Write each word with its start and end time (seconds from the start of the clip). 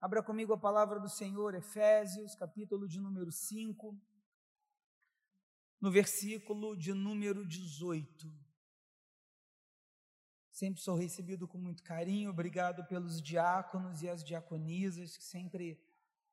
Abra 0.00 0.22
comigo 0.22 0.52
a 0.52 0.58
palavra 0.58 1.00
do 1.00 1.08
Senhor, 1.08 1.56
Efésios, 1.56 2.36
capítulo 2.36 2.86
de 2.86 3.00
número 3.00 3.32
5, 3.32 4.00
no 5.80 5.90
versículo 5.90 6.76
de 6.76 6.94
número 6.94 7.44
18. 7.44 8.32
Sempre 10.52 10.80
sou 10.80 10.94
recebido 10.94 11.48
com 11.48 11.58
muito 11.58 11.82
carinho, 11.82 12.30
obrigado 12.30 12.86
pelos 12.86 13.20
diáconos 13.20 14.00
e 14.00 14.08
as 14.08 14.22
diaconisas, 14.22 15.16
que 15.16 15.24
sempre, 15.24 15.82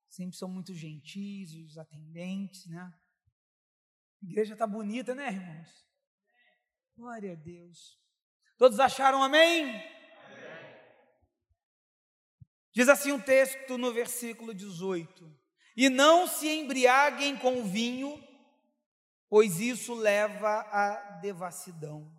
sempre 0.08 0.38
são 0.38 0.48
muito 0.48 0.72
gentis, 0.72 1.56
os 1.56 1.76
atendentes, 1.80 2.68
né? 2.68 2.94
A 4.22 4.26
igreja 4.26 4.54
está 4.54 4.68
bonita, 4.68 5.16
né, 5.16 5.34
irmãos? 5.34 5.88
Glória 6.96 7.32
a 7.32 7.36
Deus. 7.36 8.00
Todos 8.60 8.80
acharam 8.80 9.24
amém? 9.24 9.74
Diz 12.76 12.90
assim 12.90 13.14
o 13.14 13.22
texto 13.22 13.78
no 13.78 13.94
versículo 13.94 14.54
18: 14.54 15.34
E 15.78 15.88
não 15.88 16.28
se 16.28 16.50
embriaguem 16.50 17.38
com 17.38 17.64
vinho, 17.64 18.22
pois 19.30 19.62
isso 19.62 19.94
leva 19.94 20.60
à 20.70 21.20
devassidão, 21.22 22.12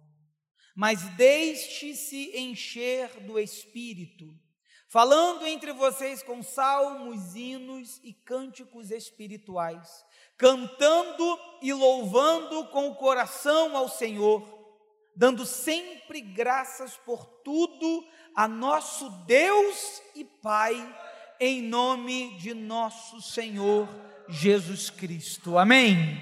mas 0.75 1.03
deixe-se 1.11 2.35
encher 2.35 3.21
do 3.27 3.39
espírito, 3.39 4.35
falando 4.89 5.47
entre 5.47 5.75
vocês 5.75 6.23
com 6.23 6.43
salmos, 6.43 7.37
hinos 7.37 8.01
e 8.03 8.15
cânticos 8.15 8.91
espirituais, 8.91 10.07
cantando 10.39 11.39
e 11.61 11.71
louvando 11.71 12.67
com 12.69 12.89
o 12.89 12.95
coração 12.95 13.77
ao 13.77 13.91
Senhor, 13.91 14.43
dando 15.15 15.45
sempre 15.45 16.23
graças 16.23 16.97
por 16.97 17.27
tudo 17.45 18.07
a 18.37 18.47
nosso 18.47 19.09
Deus 19.25 20.03
e 20.15 20.23
Pai, 20.23 20.77
em 21.41 21.63
nome 21.63 22.37
de 22.37 22.53
nosso 22.53 23.23
Senhor 23.23 23.89
Jesus 24.29 24.91
Cristo. 24.91 25.57
Amém. 25.57 26.21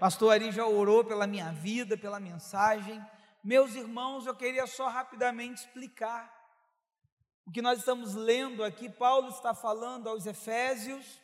Pastor 0.00 0.32
Ari 0.32 0.50
já 0.50 0.66
orou 0.66 1.04
pela 1.04 1.26
minha 1.26 1.52
vida, 1.52 1.98
pela 1.98 2.18
mensagem. 2.18 2.98
Meus 3.42 3.74
irmãos, 3.74 4.26
eu 4.26 4.34
queria 4.34 4.66
só 4.66 4.88
rapidamente 4.88 5.60
explicar 5.60 6.32
o 7.44 7.52
que 7.52 7.60
nós 7.60 7.78
estamos 7.78 8.14
lendo 8.14 8.64
aqui. 8.64 8.88
Paulo 8.88 9.28
está 9.28 9.52
falando 9.52 10.08
aos 10.08 10.24
Efésios. 10.24 11.20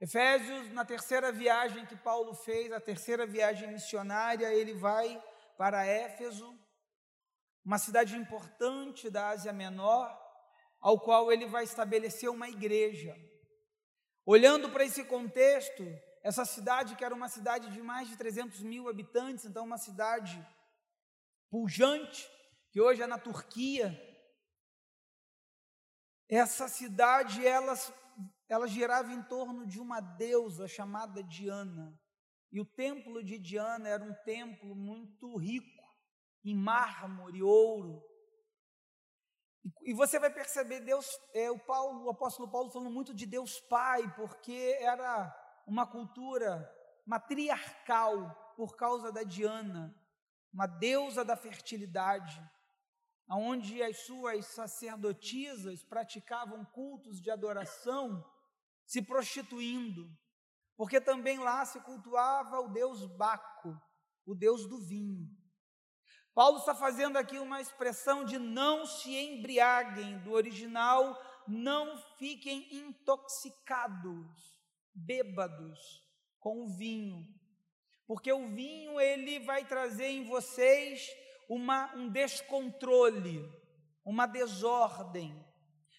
Efésios, 0.00 0.72
na 0.72 0.84
terceira 0.84 1.30
viagem 1.30 1.86
que 1.86 1.94
Paulo 1.94 2.34
fez, 2.34 2.72
a 2.72 2.80
terceira 2.80 3.24
viagem 3.24 3.70
missionária, 3.70 4.52
ele 4.52 4.74
vai 4.74 5.22
para 5.56 5.86
Éfeso 5.86 6.58
uma 7.64 7.78
cidade 7.78 8.16
importante 8.16 9.10
da 9.10 9.28
Ásia 9.28 9.52
Menor, 9.52 10.16
ao 10.80 10.98
qual 11.00 11.32
ele 11.32 11.46
vai 11.46 11.64
estabelecer 11.64 12.30
uma 12.30 12.48
igreja. 12.48 13.16
Olhando 14.24 14.70
para 14.70 14.84
esse 14.84 15.04
contexto, 15.04 15.84
essa 16.22 16.44
cidade, 16.44 16.96
que 16.96 17.04
era 17.04 17.14
uma 17.14 17.28
cidade 17.28 17.70
de 17.70 17.82
mais 17.82 18.08
de 18.08 18.16
300 18.16 18.60
mil 18.62 18.88
habitantes, 18.88 19.44
então 19.44 19.64
uma 19.64 19.78
cidade 19.78 20.44
pujante, 21.50 22.28
que 22.70 22.80
hoje 22.80 23.02
é 23.02 23.06
na 23.06 23.18
Turquia, 23.18 23.98
essa 26.28 26.68
cidade, 26.68 27.46
ela, 27.46 27.74
ela 28.48 28.68
girava 28.68 29.12
em 29.12 29.22
torno 29.22 29.66
de 29.66 29.80
uma 29.80 30.00
deusa 30.00 30.68
chamada 30.68 31.22
Diana. 31.22 31.98
E 32.52 32.60
o 32.60 32.66
templo 32.66 33.24
de 33.24 33.38
Diana 33.38 33.88
era 33.88 34.04
um 34.04 34.14
templo 34.24 34.74
muito 34.74 35.36
rico 35.36 35.77
em 36.44 36.54
mármore, 36.54 37.42
ouro. 37.42 38.02
E, 39.64 39.90
e 39.90 39.94
você 39.94 40.18
vai 40.18 40.32
perceber 40.32 40.80
Deus, 40.80 41.06
é, 41.34 41.50
o 41.50 41.58
Paulo, 41.58 42.04
o 42.04 42.10
apóstolo 42.10 42.50
Paulo 42.50 42.70
falando 42.70 42.90
muito 42.90 43.14
de 43.14 43.26
Deus 43.26 43.60
Pai, 43.60 44.14
porque 44.14 44.76
era 44.80 45.34
uma 45.66 45.86
cultura 45.86 46.68
matriarcal 47.06 48.54
por 48.56 48.76
causa 48.76 49.12
da 49.12 49.22
Diana, 49.22 49.94
uma 50.52 50.66
deusa 50.66 51.24
da 51.24 51.36
fertilidade, 51.36 52.40
onde 53.30 53.82
as 53.82 54.06
suas 54.06 54.46
sacerdotisas 54.46 55.84
praticavam 55.84 56.64
cultos 56.64 57.20
de 57.20 57.30
adoração, 57.30 58.24
se 58.86 59.02
prostituindo, 59.02 60.10
porque 60.76 61.00
também 61.00 61.38
lá 61.38 61.64
se 61.66 61.80
cultuava 61.80 62.60
o 62.60 62.68
deus 62.68 63.04
Baco, 63.16 63.78
o 64.24 64.34
deus 64.34 64.66
do 64.66 64.80
vinho. 64.80 65.28
Paulo 66.38 66.58
está 66.58 66.72
fazendo 66.72 67.16
aqui 67.16 67.36
uma 67.36 67.60
expressão 67.60 68.24
de 68.24 68.38
não 68.38 68.86
se 68.86 69.12
embriaguem, 69.12 70.18
do 70.18 70.30
original, 70.30 71.20
não 71.48 71.98
fiquem 72.16 72.68
intoxicados, 72.76 74.56
bêbados 74.94 76.00
com 76.38 76.62
o 76.62 76.68
vinho, 76.68 77.26
porque 78.06 78.32
o 78.32 78.46
vinho 78.46 79.00
ele 79.00 79.40
vai 79.40 79.64
trazer 79.64 80.10
em 80.10 80.22
vocês 80.26 81.10
uma, 81.48 81.92
um 81.96 82.08
descontrole, 82.08 83.44
uma 84.04 84.24
desordem. 84.24 85.44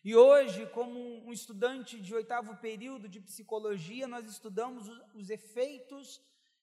E 0.06 0.16
hoje, 0.16 0.66
como 0.68 0.98
um 1.28 1.34
estudante 1.34 2.00
de 2.00 2.16
oitavo 2.16 2.56
período 2.62 3.10
de 3.10 3.20
psicologia, 3.20 4.08
nós 4.08 4.26
estudamos 4.26 4.88
os, 4.88 5.02
os 5.16 5.30
efeitos 5.30 6.22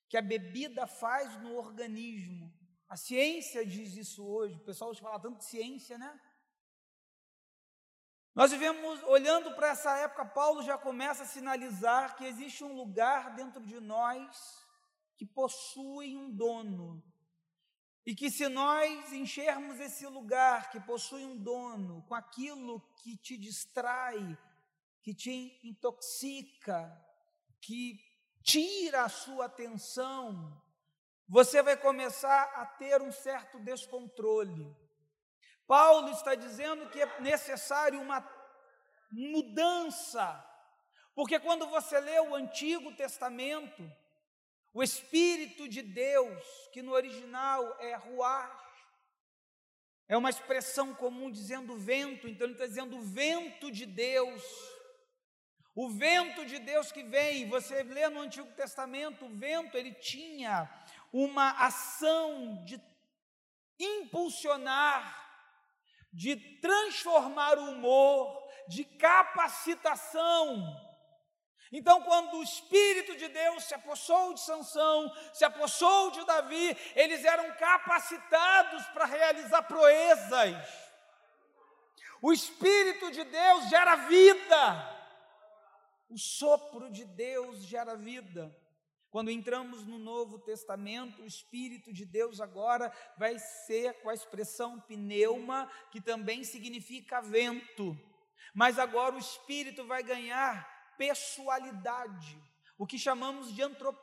que 0.08 0.16
a 0.16 0.22
bebida 0.22 0.86
faz 0.86 1.38
no 1.42 1.58
organismo. 1.58 2.50
A 2.88 2.96
ciência 2.96 3.66
diz 3.66 3.96
isso 3.96 4.24
hoje, 4.24 4.56
o 4.56 4.64
pessoal 4.64 4.94
fala 4.94 5.18
tanto 5.18 5.38
de 5.38 5.44
ciência, 5.44 5.98
né? 5.98 6.20
Nós 8.34 8.50
vivemos, 8.50 9.02
olhando 9.04 9.54
para 9.54 9.68
essa 9.68 9.96
época, 9.96 10.24
Paulo 10.26 10.62
já 10.62 10.76
começa 10.76 11.22
a 11.22 11.26
sinalizar 11.26 12.16
que 12.16 12.24
existe 12.24 12.62
um 12.62 12.74
lugar 12.74 13.34
dentro 13.34 13.64
de 13.64 13.80
nós 13.80 14.62
que 15.16 15.24
possui 15.24 16.14
um 16.14 16.30
dono. 16.30 17.02
E 18.04 18.14
que 18.14 18.30
se 18.30 18.46
nós 18.48 19.12
enchermos 19.12 19.80
esse 19.80 20.06
lugar 20.06 20.70
que 20.70 20.78
possui 20.78 21.24
um 21.24 21.36
dono 21.36 22.04
com 22.06 22.14
aquilo 22.14 22.80
que 23.02 23.16
te 23.16 23.36
distrai, 23.36 24.38
que 25.02 25.14
te 25.14 25.58
intoxica, 25.64 26.94
que 27.60 27.98
tira 28.42 29.04
a 29.04 29.08
sua 29.08 29.46
atenção, 29.46 30.62
você 31.28 31.62
vai 31.62 31.76
começar 31.76 32.42
a 32.54 32.66
ter 32.66 33.02
um 33.02 33.10
certo 33.10 33.58
descontrole. 33.58 34.74
Paulo 35.66 36.10
está 36.10 36.34
dizendo 36.34 36.88
que 36.90 37.02
é 37.02 37.20
necessário 37.20 38.00
uma 38.00 38.24
mudança, 39.10 40.44
porque 41.14 41.40
quando 41.40 41.66
você 41.66 41.98
lê 41.98 42.20
o 42.20 42.34
Antigo 42.34 42.94
Testamento, 42.94 43.90
o 44.72 44.82
Espírito 44.82 45.66
de 45.68 45.82
Deus, 45.82 46.44
que 46.72 46.82
no 46.82 46.92
original 46.92 47.76
é 47.80 47.94
ruach, 47.94 48.66
é 50.08 50.16
uma 50.16 50.30
expressão 50.30 50.94
comum 50.94 51.30
dizendo 51.30 51.76
vento, 51.76 52.28
então 52.28 52.46
ele 52.46 52.52
está 52.52 52.66
dizendo 52.66 53.00
vento 53.00 53.72
de 53.72 53.84
Deus. 53.84 54.42
O 55.74 55.90
vento 55.90 56.46
de 56.46 56.58
Deus 56.58 56.92
que 56.92 57.02
vem, 57.02 57.48
você 57.48 57.82
lê 57.82 58.08
no 58.08 58.20
Antigo 58.20 58.50
Testamento, 58.52 59.26
o 59.26 59.36
vento 59.36 59.76
ele 59.76 59.92
tinha 59.92 60.70
uma 61.24 61.50
ação 61.64 62.62
de 62.66 62.78
impulsionar, 63.78 65.24
de 66.12 66.36
transformar 66.60 67.58
o 67.58 67.70
humor, 67.70 68.46
de 68.68 68.84
capacitação. 68.84 70.62
Então, 71.72 72.02
quando 72.02 72.36
o 72.36 72.42
Espírito 72.42 73.16
de 73.16 73.28
Deus 73.28 73.64
se 73.64 73.74
apossou 73.74 74.34
de 74.34 74.40
Sansão, 74.40 75.10
se 75.32 75.44
apossou 75.44 76.10
de 76.10 76.24
Davi, 76.26 76.76
eles 76.94 77.24
eram 77.24 77.50
capacitados 77.56 78.84
para 78.88 79.06
realizar 79.06 79.62
proezas. 79.62 80.54
O 82.20 82.30
Espírito 82.30 83.10
de 83.10 83.24
Deus 83.24 83.68
gera 83.70 83.96
vida, 83.96 84.96
o 86.10 86.18
sopro 86.18 86.90
de 86.90 87.06
Deus 87.06 87.62
gera 87.64 87.96
vida. 87.96 88.54
Quando 89.16 89.30
entramos 89.30 89.86
no 89.86 89.98
Novo 89.98 90.38
Testamento, 90.38 91.22
o 91.22 91.26
Espírito 91.26 91.90
de 91.90 92.04
Deus 92.04 92.38
agora 92.38 92.92
vai 93.16 93.38
ser 93.38 93.94
com 94.02 94.10
a 94.10 94.14
expressão 94.14 94.78
pneuma, 94.78 95.70
que 95.90 96.02
também 96.02 96.44
significa 96.44 97.22
vento. 97.22 97.98
Mas 98.52 98.78
agora 98.78 99.14
o 99.14 99.18
Espírito 99.18 99.86
vai 99.86 100.02
ganhar 100.02 100.68
pessoalidade, 100.98 102.38
o 102.76 102.86
que 102.86 102.98
chamamos 102.98 103.54
de 103.54 103.62
antropo, 103.62 103.98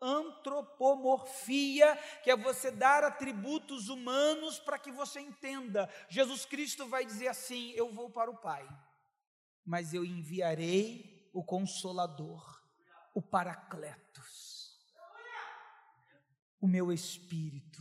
antropomorfia, 0.00 1.94
que 2.24 2.30
é 2.30 2.36
você 2.38 2.70
dar 2.70 3.04
atributos 3.04 3.90
humanos 3.90 4.58
para 4.58 4.78
que 4.78 4.90
você 4.90 5.20
entenda. 5.20 5.86
Jesus 6.08 6.46
Cristo 6.46 6.88
vai 6.88 7.04
dizer 7.04 7.28
assim: 7.28 7.72
Eu 7.72 7.92
vou 7.92 8.08
para 8.08 8.30
o 8.30 8.38
Pai, 8.38 8.66
mas 9.62 9.92
eu 9.92 10.02
enviarei 10.02 11.30
o 11.34 11.44
Consolador, 11.44 12.55
o 13.16 13.22
Paracletos 13.22 14.06
o 16.60 16.68
meu 16.68 16.92
espírito, 16.92 17.80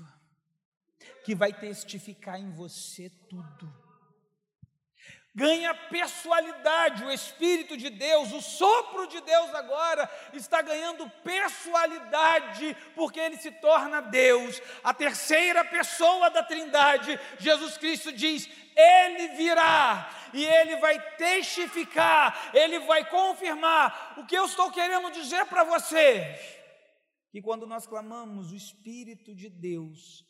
que 1.24 1.34
vai 1.34 1.52
testificar 1.52 2.40
em 2.40 2.52
você 2.52 3.10
tudo. 3.30 3.86
ganha 5.38 5.74
pessoalidade. 5.74 7.04
O 7.04 7.12
Espírito 7.12 7.76
de 7.76 7.90
Deus, 7.90 8.32
o 8.32 8.42
sopro 8.42 9.06
de 9.08 9.20
Deus 9.20 9.54
agora 9.54 10.10
está 10.32 10.62
ganhando 10.62 11.10
pessoalidade, 11.26 12.78
porque 12.96 13.20
ele 13.20 13.36
se 13.36 13.52
torna 13.52 14.02
Deus. 14.02 14.62
A 14.82 14.94
terceira 14.94 15.66
pessoa 15.66 16.30
da 16.30 16.42
Trindade, 16.42 17.20
Jesus 17.38 17.78
Cristo 17.78 18.14
diz: 18.14 18.48
Ele 18.76 19.36
virá 19.36 20.10
e 20.36 20.46
ele 20.46 20.76
vai 20.78 21.00
testificar, 21.16 22.52
ele 22.54 22.80
vai 22.80 23.10
confirmar. 23.10 24.20
O 24.20 24.26
que 24.26 24.36
eu 24.36 24.46
estou 24.46 24.72
querendo 24.72 25.12
dizer 25.12 25.46
para 25.46 25.64
vocês? 25.64 26.40
Que 27.32 27.42
quando 27.42 27.66
nós 27.66 27.88
clamamos 27.88 28.52
o 28.52 28.56
Espírito 28.56 29.34
de 29.34 29.50
Deus, 29.50 30.26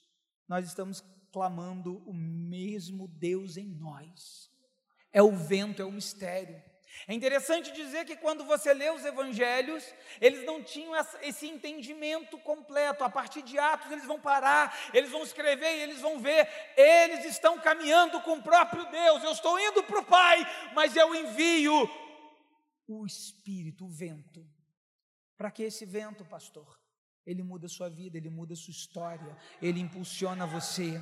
nós 0.47 0.65
estamos 0.65 1.03
clamando 1.31 1.97
o 2.07 2.13
mesmo 2.13 3.07
Deus 3.07 3.57
em 3.57 3.67
nós 3.67 4.53
é 5.15 5.23
o 5.23 5.31
vento, 5.31 5.81
é 5.81 5.85
o 5.85 5.91
mistério. 5.93 6.61
É 7.07 7.13
interessante 7.13 7.71
dizer 7.71 8.05
que 8.05 8.15
quando 8.15 8.43
você 8.45 8.73
lê 8.73 8.89
os 8.89 9.05
evangelhos, 9.05 9.83
eles 10.19 10.43
não 10.45 10.63
tinham 10.63 10.93
esse 11.21 11.47
entendimento 11.47 12.37
completo. 12.39 13.03
A 13.03 13.09
partir 13.09 13.41
de 13.41 13.59
Atos, 13.59 13.91
eles 13.91 14.05
vão 14.05 14.19
parar, 14.19 14.75
eles 14.93 15.11
vão 15.11 15.23
escrever 15.23 15.77
e 15.77 15.81
eles 15.81 16.01
vão 16.01 16.19
ver. 16.19 16.47
Eles 16.75 17.25
estão 17.25 17.59
caminhando 17.59 18.19
com 18.21 18.37
o 18.37 18.43
próprio 18.43 18.89
Deus. 18.89 19.23
Eu 19.23 19.31
estou 19.31 19.59
indo 19.59 19.83
para 19.83 19.99
o 19.99 20.05
Pai, 20.05 20.45
mas 20.73 20.95
eu 20.95 21.13
envio 21.13 21.89
o 22.87 23.05
Espírito, 23.05 23.85
o 23.85 23.89
vento. 23.89 24.45
Para 25.37 25.51
que 25.51 25.63
esse 25.63 25.85
vento, 25.85 26.25
pastor? 26.25 26.79
Ele 27.25 27.43
muda 27.43 27.65
a 27.65 27.69
sua 27.69 27.89
vida, 27.89 28.17
ele 28.17 28.29
muda 28.29 28.53
a 28.53 28.57
sua 28.57 28.71
história, 28.71 29.37
ele 29.61 29.79
impulsiona 29.79 30.45
você. 30.45 31.01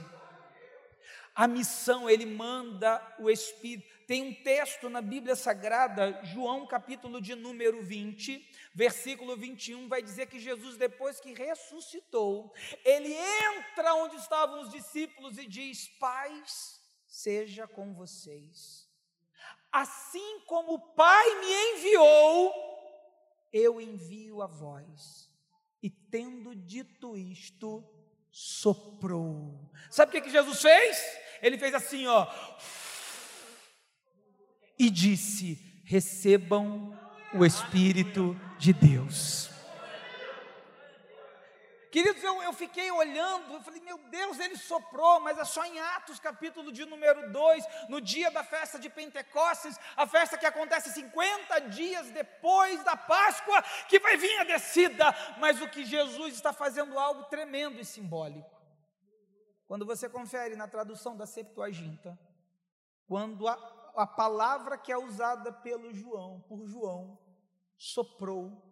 A 1.35 1.47
missão, 1.47 2.07
ele 2.09 2.25
manda 2.25 3.01
o 3.17 3.29
Espírito. 3.29 3.91
Tem 4.05 4.21
um 4.21 4.43
texto 4.43 4.89
na 4.89 5.01
Bíblia 5.01 5.35
Sagrada, 5.35 6.19
João 6.23 6.67
capítulo 6.67 7.19
de 7.19 7.33
número 7.33 7.81
20, 7.81 8.45
versículo 8.75 9.35
21, 9.35 9.87
vai 9.87 10.01
dizer 10.01 10.27
que 10.27 10.39
Jesus, 10.39 10.77
depois 10.77 11.19
que 11.19 11.33
ressuscitou, 11.33 12.53
ele 12.85 13.13
entra 13.13 13.95
onde 13.95 14.17
estavam 14.17 14.61
os 14.61 14.69
discípulos 14.69 15.37
e 15.37 15.47
diz: 15.47 15.87
Paz 15.99 16.79
seja 17.07 17.67
com 17.67 17.93
vocês. 17.93 18.87
Assim 19.71 20.41
como 20.41 20.73
o 20.73 20.93
Pai 20.93 21.39
me 21.39 21.77
enviou, 21.77 22.53
eu 23.51 23.81
envio 23.81 24.41
a 24.41 24.47
vós. 24.47 25.31
E 25.81 25.89
tendo 25.89 26.55
dito 26.55 27.17
isto, 27.17 27.83
soprou. 28.29 29.71
Sabe 29.89 30.09
o 30.09 30.11
que, 30.13 30.21
que 30.21 30.29
Jesus 30.29 30.61
fez? 30.61 31.22
Ele 31.43 31.59
fez 31.59 31.75
assim, 31.75 32.07
ó 32.07 32.27
e 34.77 34.89
disse: 34.89 35.57
Recebam 35.85 36.97
o 37.33 37.45
Espírito 37.45 38.39
de 38.57 38.73
Deus. 38.73 39.49
Queridos, 41.91 42.23
eu, 42.23 42.41
eu 42.41 42.53
fiquei 42.53 42.89
olhando, 42.89 43.53
eu 43.53 43.61
falei, 43.61 43.79
meu 43.81 43.99
Deus, 44.09 44.39
ele 44.39 44.57
soprou, 44.57 45.19
mas 45.19 45.37
é 45.37 45.45
só 45.45 45.63
em 45.63 45.79
Atos, 45.79 46.19
capítulo 46.19 46.71
de 46.71 46.85
número 46.85 47.31
2, 47.31 47.63
no 47.87 48.01
dia 48.01 48.31
da 48.31 48.43
festa 48.43 48.79
de 48.79 48.89
Pentecostes, 48.89 49.77
a 49.95 50.07
festa 50.07 50.35
que 50.35 50.45
acontece 50.47 50.91
50 50.91 51.59
dias 51.69 52.09
depois 52.09 52.83
da 52.83 52.97
Páscoa, 52.97 53.61
que 53.87 53.99
vai 53.99 54.17
vir 54.17 54.39
a 54.39 54.43
descida, 54.43 55.15
mas 55.37 55.61
o 55.61 55.69
que 55.69 55.85
Jesus 55.85 56.33
está 56.33 56.51
fazendo 56.51 56.97
algo 56.97 57.25
tremendo 57.25 57.79
e 57.79 57.85
simbólico. 57.85 58.52
Quando 59.73 59.87
você 59.87 60.07
confere 60.07 60.55
na 60.55 60.67
tradução 60.67 61.17
da 61.17 61.25
Septuaginta, 61.25 62.15
quando 63.07 63.47
a, 63.47 63.53
a 63.95 64.05
palavra 64.05 64.77
que 64.77 64.91
é 64.91 64.97
usada 64.99 65.51
pelo 65.51 65.91
João, 65.91 66.41
por 66.41 66.67
João, 66.67 67.17
soprou, 67.75 68.71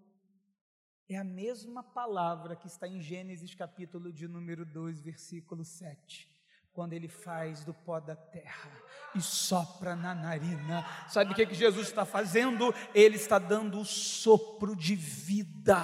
é 1.09 1.18
a 1.18 1.24
mesma 1.24 1.81
palavra 1.81 2.56
que 2.56 2.68
está 2.68 2.88
em 2.88 3.01
Gênesis 3.01 3.56
capítulo 3.56 4.13
de 4.13 4.27
número 4.27 4.63
2, 4.63 5.01
versículo 5.01 5.65
7 5.65 6.31
quando 6.73 6.94
ele 6.94 7.09
faz 7.09 7.63
do 7.65 7.73
pó 7.73 8.00
da 8.00 8.15
terra 8.15 8.71
e 9.13 9.21
sopra 9.21 9.94
na 9.94 10.15
narina. 10.15 10.85
Sabe 11.09 11.31
o 11.31 11.35
que, 11.35 11.45
que 11.45 11.53
Jesus 11.53 11.88
está 11.88 12.06
fazendo? 12.06 12.73
Ele 12.95 13.18
está 13.18 13.38
dando 13.38 13.81
o 13.81 13.85
sopro 13.85 14.73
de 14.73 14.95
vida 14.95 15.83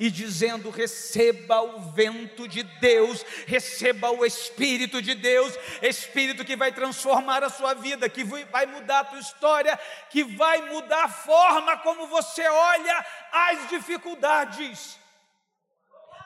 e 0.00 0.10
dizendo: 0.10 0.70
receba 0.70 1.62
o 1.62 1.92
vento 1.92 2.48
de 2.48 2.64
Deus, 2.64 3.22
receba 3.46 4.10
o 4.10 4.24
Espírito 4.24 5.00
de 5.00 5.14
Deus, 5.14 5.54
Espírito 5.80 6.44
que 6.44 6.56
vai 6.56 6.72
transformar 6.72 7.44
a 7.44 7.50
sua 7.50 7.74
vida, 7.74 8.08
que 8.08 8.24
vai 8.24 8.66
mudar 8.66 9.00
a 9.00 9.04
tua 9.04 9.20
história, 9.20 9.78
que 10.10 10.24
vai 10.24 10.68
mudar 10.68 11.04
a 11.04 11.08
forma 11.08 11.78
como 11.78 12.08
você 12.08 12.46
olha 12.46 13.06
as 13.32 13.68
dificuldades. 13.68 14.98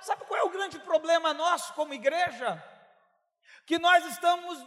Sabe 0.01 0.25
qual 0.25 0.41
é 0.41 0.45
o 0.45 0.51
grande 0.51 0.79
problema 0.79 1.35
nosso 1.35 1.75
como 1.75 1.93
igreja? 1.93 2.63
Que 3.69 3.79
nós 3.79 4.03
estamos 4.07 4.67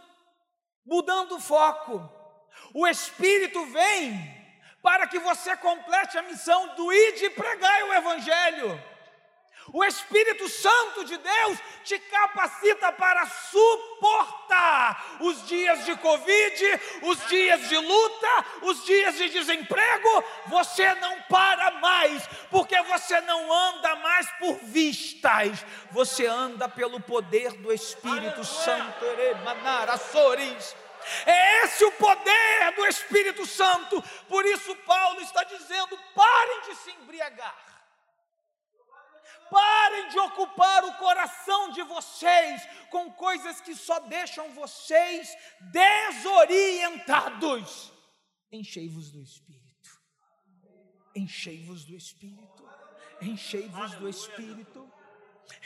mudando 0.86 1.32
o 1.32 1.40
foco. 1.40 2.08
O 2.72 2.86
Espírito 2.86 3.66
vem 3.66 4.32
para 4.80 5.08
que 5.08 5.18
você 5.18 5.56
complete 5.56 6.16
a 6.16 6.22
missão 6.22 6.76
do 6.76 6.92
ir 6.92 7.18
de 7.18 7.30
pregar 7.30 7.82
o 7.82 7.94
Evangelho. 7.94 8.91
O 9.72 9.84
Espírito 9.84 10.48
Santo 10.48 11.04
de 11.04 11.16
Deus 11.16 11.58
te 11.84 11.98
capacita 11.98 12.92
para 12.92 13.26
suportar 13.26 15.18
os 15.20 15.46
dias 15.46 15.84
de 15.84 15.96
Covid, 15.96 16.80
os 17.02 17.26
dias 17.28 17.68
de 17.68 17.76
luta, 17.76 18.44
os 18.62 18.84
dias 18.84 19.16
de 19.16 19.28
desemprego. 19.28 20.24
Você 20.46 20.94
não 20.96 21.20
para 21.22 21.70
mais, 21.72 22.26
porque 22.50 22.80
você 22.82 23.20
não 23.22 23.52
anda 23.52 23.96
mais 23.96 24.30
por 24.38 24.56
vistas, 24.62 25.64
você 25.90 26.26
anda 26.26 26.68
pelo 26.68 27.00
poder 27.00 27.52
do 27.52 27.72
Espírito 27.72 28.44
Santo. 28.44 29.04
É 31.26 31.64
esse 31.64 31.84
o 31.84 31.92
poder 31.92 32.72
do 32.76 32.86
Espírito 32.86 33.46
Santo. 33.46 34.02
Por 34.28 34.44
isso, 34.46 34.74
Paulo 34.76 35.20
está 35.20 35.44
dizendo: 35.44 35.98
parem 36.14 36.60
de 36.62 36.74
se 36.76 36.90
embriagar. 36.90 37.71
Parem 39.52 40.08
de 40.08 40.18
ocupar 40.18 40.82
o 40.84 40.94
coração 40.94 41.70
de 41.72 41.82
vocês 41.82 42.62
com 42.90 43.12
coisas 43.12 43.60
que 43.60 43.76
só 43.76 44.00
deixam 44.00 44.50
vocês 44.54 45.36
desorientados. 45.70 47.92
Enchei-vos 48.50 49.12
do 49.12 49.20
Espírito. 49.20 50.00
Enchei-vos 51.14 51.84
do 51.84 51.94
Espírito. 51.94 52.66
Enchei-vos 53.20 53.94
do 53.96 54.08
Espírito. 54.08 54.90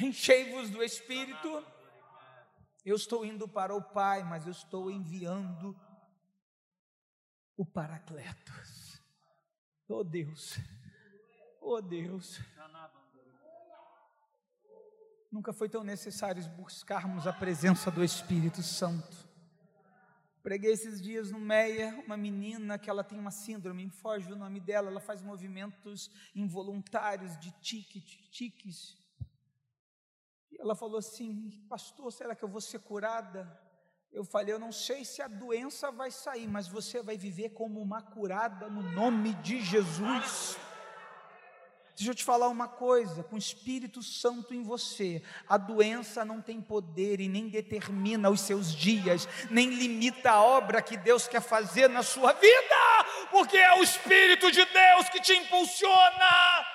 Enchei-vos 0.00 0.68
do 0.70 0.82
Espírito. 0.82 1.64
Eu 2.84 2.96
estou 2.96 3.24
indo 3.24 3.46
para 3.48 3.72
o 3.72 3.80
Pai, 3.80 4.24
mas 4.24 4.46
eu 4.46 4.52
estou 4.52 4.90
enviando 4.90 5.80
o 7.56 7.64
Paracletos. 7.64 9.00
Oh 9.88 10.02
Deus. 10.02 10.58
Oh 11.60 11.80
Deus. 11.80 12.40
Nunca 15.30 15.52
foi 15.52 15.68
tão 15.68 15.82
necessário 15.82 16.42
buscarmos 16.50 17.26
a 17.26 17.32
presença 17.32 17.90
do 17.90 18.02
Espírito 18.02 18.62
Santo. 18.62 19.26
Preguei 20.46 20.72
esses 20.72 21.02
dias 21.02 21.32
no 21.32 21.40
Meia, 21.40 22.00
uma 22.06 22.16
menina 22.16 22.78
que 22.78 22.88
ela 22.88 23.02
tem 23.02 23.18
uma 23.18 23.32
síndrome, 23.32 23.84
me 23.84 23.90
foge 23.90 24.32
o 24.32 24.36
nome 24.36 24.60
dela, 24.60 24.88
ela 24.88 25.00
faz 25.00 25.20
movimentos 25.20 26.08
involuntários 26.36 27.36
de 27.40 27.50
tique, 27.60 28.00
tiques. 28.30 28.96
E 30.52 30.60
ela 30.60 30.76
falou 30.76 30.98
assim: 30.98 31.50
Pastor, 31.68 32.12
será 32.12 32.34
que 32.36 32.44
eu 32.44 32.48
vou 32.48 32.60
ser 32.60 32.78
curada? 32.78 33.60
Eu 34.12 34.24
falei: 34.24 34.54
Eu 34.54 34.60
não 34.60 34.70
sei 34.70 35.04
se 35.04 35.20
a 35.20 35.26
doença 35.26 35.90
vai 35.90 36.12
sair, 36.12 36.46
mas 36.46 36.68
você 36.68 37.02
vai 37.02 37.18
viver 37.18 37.50
como 37.50 37.80
uma 37.82 38.00
curada 38.00 38.70
no 38.70 38.82
nome 38.82 39.34
de 39.34 39.60
Jesus. 39.60 40.56
Deixa 41.96 42.10
eu 42.10 42.14
te 42.14 42.24
falar 42.24 42.48
uma 42.48 42.68
coisa: 42.68 43.22
com 43.22 43.36
o 43.36 43.38
Espírito 43.38 44.02
Santo 44.02 44.52
em 44.52 44.62
você, 44.62 45.22
a 45.48 45.56
doença 45.56 46.26
não 46.26 46.42
tem 46.42 46.60
poder 46.60 47.20
e 47.20 47.28
nem 47.28 47.48
determina 47.48 48.28
os 48.28 48.42
seus 48.42 48.74
dias, 48.74 49.26
nem 49.50 49.70
limita 49.70 50.32
a 50.32 50.42
obra 50.42 50.82
que 50.82 50.94
Deus 50.98 51.26
quer 51.26 51.40
fazer 51.40 51.88
na 51.88 52.02
sua 52.02 52.34
vida, 52.34 53.06
porque 53.30 53.56
é 53.56 53.78
o 53.78 53.82
Espírito 53.82 54.52
de 54.52 54.62
Deus 54.62 55.08
que 55.08 55.22
te 55.22 55.32
impulsiona. 55.32 56.66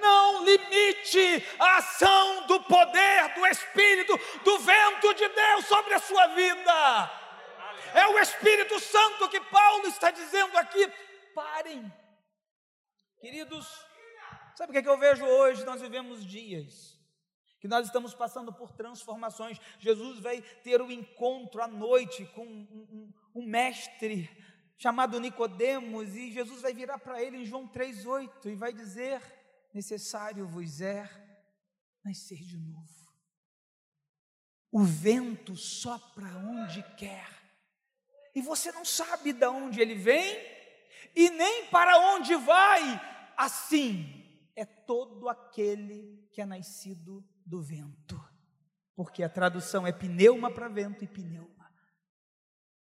Não 0.00 0.44
limite 0.44 1.46
a 1.60 1.76
ação 1.76 2.48
do 2.48 2.60
poder 2.64 3.32
do 3.32 3.46
Espírito, 3.46 4.18
do 4.42 4.58
vento 4.58 5.14
de 5.14 5.28
Deus 5.28 5.66
sobre 5.66 5.94
a 5.94 6.00
sua 6.00 6.26
vida. 6.28 7.10
É 7.94 8.08
o 8.08 8.18
Espírito 8.18 8.80
Santo 8.80 9.28
que 9.28 9.40
Paulo 9.40 9.86
está 9.86 10.10
dizendo 10.10 10.58
aqui. 10.58 10.92
Parem, 11.32 11.92
queridos 13.20 13.85
Sabe 14.56 14.70
o 14.70 14.72
que, 14.72 14.78
é 14.78 14.82
que 14.82 14.88
eu 14.88 14.98
vejo 14.98 15.22
hoje? 15.22 15.66
Nós 15.66 15.82
vivemos 15.82 16.24
dias 16.24 16.98
que 17.60 17.68
nós 17.68 17.86
estamos 17.86 18.14
passando 18.14 18.50
por 18.50 18.72
transformações. 18.72 19.60
Jesus 19.78 20.18
vai 20.18 20.40
ter 20.40 20.80
o 20.80 20.86
um 20.86 20.90
encontro 20.90 21.62
à 21.62 21.68
noite 21.68 22.24
com 22.34 22.46
um, 22.46 23.12
um, 23.34 23.42
um 23.42 23.46
mestre 23.46 24.30
chamado 24.78 25.20
Nicodemos, 25.20 26.16
e 26.16 26.30
Jesus 26.30 26.62
vai 26.62 26.72
virar 26.72 26.98
para 26.98 27.22
ele 27.22 27.36
em 27.36 27.44
João 27.44 27.68
3:8 27.68 28.46
e 28.46 28.54
vai 28.54 28.72
dizer: 28.72 29.20
necessário 29.74 30.46
vos 30.46 30.80
é 30.80 31.06
nascer 32.02 32.38
de 32.38 32.56
novo. 32.56 33.12
O 34.72 34.82
vento 34.82 35.54
sopra 35.54 36.28
onde 36.38 36.82
quer, 36.96 37.28
e 38.34 38.40
você 38.40 38.72
não 38.72 38.86
sabe 38.86 39.34
de 39.34 39.46
onde 39.46 39.82
ele 39.82 39.96
vem 39.96 40.34
e 41.14 41.28
nem 41.28 41.66
para 41.66 41.98
onde 42.14 42.34
vai. 42.36 43.14
Assim 43.36 44.15
é 44.56 44.64
todo 44.64 45.28
aquele 45.28 46.26
que 46.32 46.40
é 46.40 46.46
nascido 46.46 47.22
do 47.44 47.62
vento, 47.62 48.20
porque 48.96 49.22
a 49.22 49.28
tradução 49.28 49.86
é 49.86 49.92
pneuma 49.92 50.50
para 50.50 50.68
vento 50.68 51.04
e 51.04 51.06
pneuma. 51.06 51.70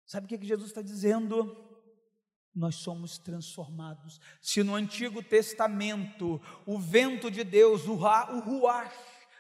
Sabe 0.06 0.26
o 0.26 0.28
que, 0.28 0.40
que 0.40 0.48
Jesus 0.48 0.70
está 0.70 0.82
dizendo? 0.82 1.70
nós 2.60 2.76
somos 2.76 3.18
transformados. 3.18 4.20
Se 4.42 4.64
no 4.64 4.76
Antigo 4.76 5.24
Testamento 5.24 6.42
o 6.66 6.78
vento 6.78 7.32
de 7.32 7.44
Deus, 7.44 7.88
o, 7.88 7.94
o 7.94 8.40
ruach 8.40 8.94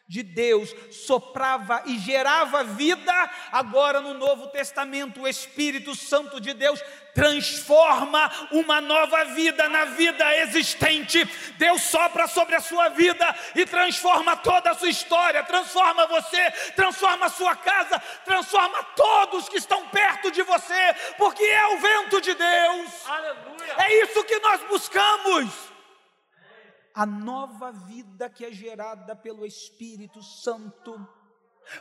de 0.09 0.23
Deus 0.23 0.75
soprava 0.89 1.83
e 1.85 1.99
gerava 1.99 2.63
vida, 2.63 3.13
agora 3.51 4.01
no 4.01 4.15
Novo 4.15 4.47
Testamento 4.47 5.21
o 5.21 5.27
Espírito 5.27 5.93
Santo 5.93 6.41
de 6.41 6.51
Deus 6.51 6.81
transforma 7.13 8.31
uma 8.51 8.81
nova 8.81 9.25
vida 9.25 9.69
na 9.69 9.85
vida 9.85 10.35
existente. 10.37 11.23
Deus 11.59 11.83
sopra 11.83 12.27
sobre 12.27 12.55
a 12.55 12.59
sua 12.59 12.89
vida 12.89 13.35
e 13.53 13.67
transforma 13.67 14.35
toda 14.37 14.71
a 14.71 14.73
sua 14.73 14.89
história, 14.89 15.43
transforma 15.43 16.07
você, 16.07 16.49
transforma 16.75 17.27
a 17.27 17.29
sua 17.29 17.55
casa, 17.55 18.01
transforma 18.25 18.83
todos 18.95 19.47
que 19.47 19.57
estão 19.57 19.85
perto 19.89 20.31
de 20.31 20.41
você, 20.41 20.95
porque 21.19 21.43
é 21.43 21.67
o 21.67 21.79
vento 21.79 22.19
de 22.19 22.33
Deus. 22.33 22.89
Aleluia. 23.05 23.75
É 23.77 24.03
isso 24.03 24.23
que 24.23 24.39
nós 24.39 24.61
buscamos. 24.63 25.68
A 26.99 27.05
nova 27.05 27.71
vida 27.71 28.29
que 28.29 28.45
é 28.45 28.51
gerada 28.51 29.15
pelo 29.15 29.45
Espírito 29.45 30.21
Santo 30.21 31.07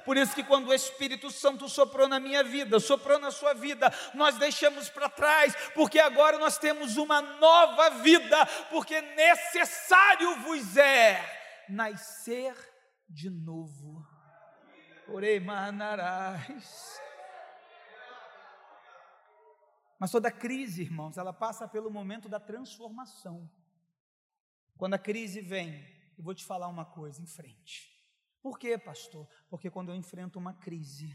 por 0.04 0.16
isso 0.16 0.34
que 0.34 0.44
quando 0.44 0.68
o 0.68 0.74
Espírito 0.74 1.30
Santo 1.30 1.68
soprou 1.68 2.06
na 2.06 2.20
minha 2.20 2.44
vida, 2.44 2.78
soprou 2.78 3.18
na 3.18 3.30
sua 3.30 3.54
vida, 3.54 3.90
nós 4.14 4.36
deixamos 4.36 4.88
para 4.90 5.08
trás, 5.08 5.54
porque 5.74 5.98
agora 5.98 6.38
nós 6.38 6.58
temos 6.58 6.96
uma 6.96 7.22
nova 7.22 7.90
vida, 8.02 8.46
porque 8.70 9.00
necessário 9.00 10.42
vos 10.42 10.76
é 10.76 11.18
nascer 11.68 12.54
de 13.08 13.30
novo. 13.30 14.06
Orei 15.08 15.40
manarás. 15.40 17.00
Mas 19.98 20.10
toda 20.10 20.30
crise, 20.30 20.82
irmãos, 20.82 21.16
ela 21.16 21.32
passa 21.32 21.66
pelo 21.66 21.90
momento 21.90 22.28
da 22.28 22.38
transformação. 22.38 23.50
Quando 24.78 24.94
a 24.94 24.98
crise 24.98 25.40
vem, 25.40 25.84
eu 26.16 26.22
vou 26.22 26.32
te 26.32 26.44
falar 26.44 26.68
uma 26.68 26.84
coisa 26.84 27.20
em 27.20 27.26
frente. 27.26 27.92
Por 28.40 28.56
quê, 28.56 28.78
pastor? 28.78 29.28
Porque 29.50 29.68
quando 29.68 29.90
eu 29.90 29.96
enfrento 29.96 30.38
uma 30.38 30.54
crise, 30.54 31.14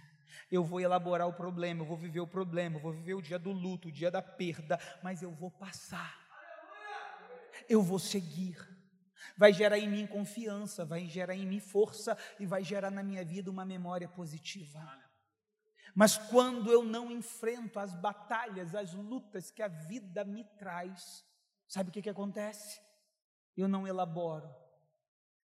eu 0.51 0.65
vou 0.65 0.81
elaborar 0.81 1.29
o 1.29 1.33
problema, 1.33 1.81
eu 1.81 1.85
vou 1.85 1.95
viver 1.95 2.19
o 2.19 2.27
problema, 2.27 2.75
eu 2.75 2.81
vou 2.81 2.91
viver 2.91 3.13
o 3.13 3.21
dia 3.21 3.39
do 3.39 3.53
luto, 3.53 3.87
o 3.87 3.91
dia 3.91 4.11
da 4.11 4.21
perda, 4.21 4.77
mas 5.01 5.21
eu 5.21 5.31
vou 5.31 5.49
passar. 5.49 6.13
Eu 7.69 7.81
vou 7.81 7.99
seguir. 7.99 8.57
Vai 9.37 9.53
gerar 9.53 9.79
em 9.79 9.87
mim 9.87 10.05
confiança, 10.05 10.83
vai 10.83 11.07
gerar 11.07 11.33
em 11.33 11.45
mim 11.45 11.61
força 11.61 12.17
e 12.37 12.45
vai 12.45 12.65
gerar 12.65 12.91
na 12.91 13.01
minha 13.01 13.23
vida 13.23 13.49
uma 13.49 13.63
memória 13.63 14.09
positiva. 14.09 14.85
Mas 15.95 16.17
quando 16.17 16.69
eu 16.69 16.83
não 16.83 17.09
enfrento 17.09 17.79
as 17.79 17.95
batalhas, 17.95 18.75
as 18.75 18.93
lutas 18.93 19.49
que 19.49 19.61
a 19.61 19.69
vida 19.69 20.25
me 20.25 20.43
traz, 20.57 21.23
sabe 21.65 21.89
o 21.89 21.93
que, 21.93 22.01
que 22.01 22.09
acontece? 22.09 22.81
Eu 23.55 23.67
não 23.67 23.87
elaboro, 23.87 24.49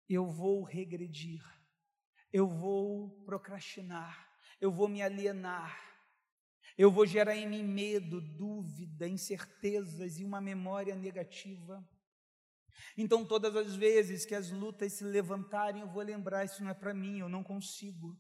eu 0.08 0.26
vou 0.26 0.64
regredir 0.64 1.44
eu 2.32 2.48
vou 2.48 3.10
procrastinar, 3.26 4.30
eu 4.60 4.72
vou 4.72 4.88
me 4.88 5.02
alienar, 5.02 5.76
eu 6.78 6.92
vou 6.92 7.06
gerar 7.06 7.36
em 7.36 7.48
mim 7.48 7.64
medo, 7.64 8.22
dúvida, 8.22 9.08
incertezas 9.08 10.20
e 10.20 10.24
uma 10.24 10.42
memória 10.42 10.96
negativa. 10.96 11.88
Então, 12.96 13.26
todas 13.26 13.56
as 13.56 13.76
vezes 13.76 14.26
que 14.26 14.36
as 14.36 14.52
lutas 14.52 14.94
se 14.94 15.04
levantarem, 15.04 15.82
eu 15.82 15.88
vou 15.88 16.04
lembrar: 16.04 16.46
isso 16.46 16.64
não 16.64 16.70
é 16.70 16.74
para 16.74 16.94
mim, 16.94 17.20
eu 17.20 17.30
não 17.30 17.44
consigo. 17.44 18.16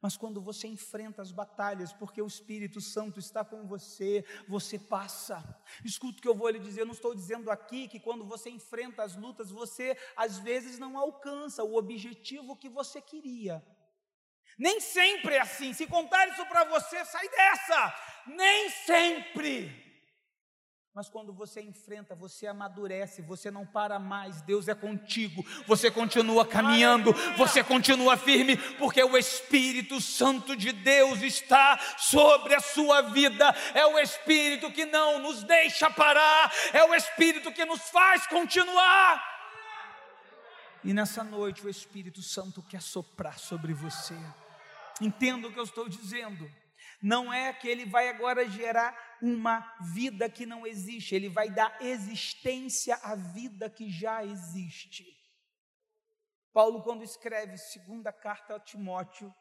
Mas 0.00 0.16
quando 0.16 0.40
você 0.40 0.68
enfrenta 0.68 1.22
as 1.22 1.32
batalhas, 1.32 1.92
porque 1.92 2.22
o 2.22 2.26
Espírito 2.26 2.80
Santo 2.80 3.18
está 3.18 3.44
com 3.44 3.66
você, 3.66 4.24
você 4.46 4.78
passa. 4.78 5.42
Escuta 5.84 6.18
o 6.18 6.22
que 6.22 6.28
eu 6.28 6.34
vou 6.34 6.48
lhe 6.48 6.58
dizer, 6.58 6.82
eu 6.82 6.86
não 6.86 6.92
estou 6.92 7.14
dizendo 7.14 7.50
aqui 7.50 7.88
que 7.88 7.98
quando 7.98 8.24
você 8.24 8.48
enfrenta 8.48 9.02
as 9.02 9.16
lutas, 9.16 9.50
você 9.50 9.96
às 10.16 10.38
vezes 10.38 10.78
não 10.78 10.96
alcança 10.96 11.64
o 11.64 11.74
objetivo 11.74 12.56
que 12.56 12.68
você 12.68 13.00
queria. 13.00 13.64
Nem 14.58 14.80
sempre 14.80 15.34
é 15.34 15.40
assim. 15.40 15.72
Se 15.72 15.86
contar 15.86 16.28
isso 16.28 16.44
para 16.46 16.64
você, 16.64 17.04
sai 17.04 17.28
dessa. 17.28 17.94
Nem 18.26 18.70
sempre. 18.70 19.87
Mas 20.98 21.08
quando 21.08 21.32
você 21.32 21.60
enfrenta, 21.60 22.12
você 22.16 22.48
amadurece, 22.48 23.22
você 23.22 23.52
não 23.52 23.64
para 23.64 24.00
mais, 24.00 24.42
Deus 24.42 24.66
é 24.66 24.74
contigo, 24.74 25.46
você 25.64 25.92
continua 25.92 26.44
caminhando, 26.44 27.12
você 27.36 27.62
continua 27.62 28.16
firme, 28.16 28.56
porque 28.56 29.00
o 29.04 29.16
Espírito 29.16 30.00
Santo 30.00 30.56
de 30.56 30.72
Deus 30.72 31.22
está 31.22 31.78
sobre 31.96 32.52
a 32.52 32.58
sua 32.58 33.00
vida, 33.00 33.54
é 33.74 33.86
o 33.86 33.96
Espírito 34.00 34.72
que 34.72 34.86
não 34.86 35.20
nos 35.20 35.44
deixa 35.44 35.88
parar, 35.88 36.52
é 36.72 36.82
o 36.82 36.92
Espírito 36.92 37.52
que 37.52 37.64
nos 37.64 37.82
faz 37.90 38.26
continuar. 38.26 39.22
E 40.82 40.92
nessa 40.92 41.22
noite 41.22 41.64
o 41.64 41.70
Espírito 41.70 42.24
Santo 42.24 42.60
quer 42.60 42.82
soprar 42.82 43.38
sobre 43.38 43.72
você, 43.72 44.16
entenda 45.00 45.46
o 45.46 45.52
que 45.52 45.60
eu 45.60 45.64
estou 45.64 45.88
dizendo. 45.88 46.50
Não 47.00 47.32
é 47.32 47.52
que 47.52 47.68
ele 47.68 47.84
vai 47.84 48.08
agora 48.08 48.48
gerar 48.48 49.18
uma 49.22 49.60
vida 49.94 50.28
que 50.28 50.44
não 50.44 50.66
existe, 50.66 51.14
ele 51.14 51.28
vai 51.28 51.50
dar 51.50 51.80
existência 51.80 52.96
à 52.96 53.14
vida 53.14 53.70
que 53.70 53.88
já 53.88 54.24
existe. 54.24 55.06
Paulo, 56.52 56.82
quando 56.82 57.04
escreve 57.04 57.56
segunda 57.56 58.12
carta 58.12 58.56
a 58.56 58.60
Timóteo, 58.60 59.32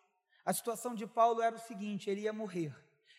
a 0.46 0.54
situação 0.54 0.94
de 0.94 1.08
Paulo 1.08 1.42
era 1.42 1.56
o 1.56 1.60
seguinte: 1.60 2.10
ele 2.10 2.22
ia 2.22 2.34
morrer, 2.34 2.76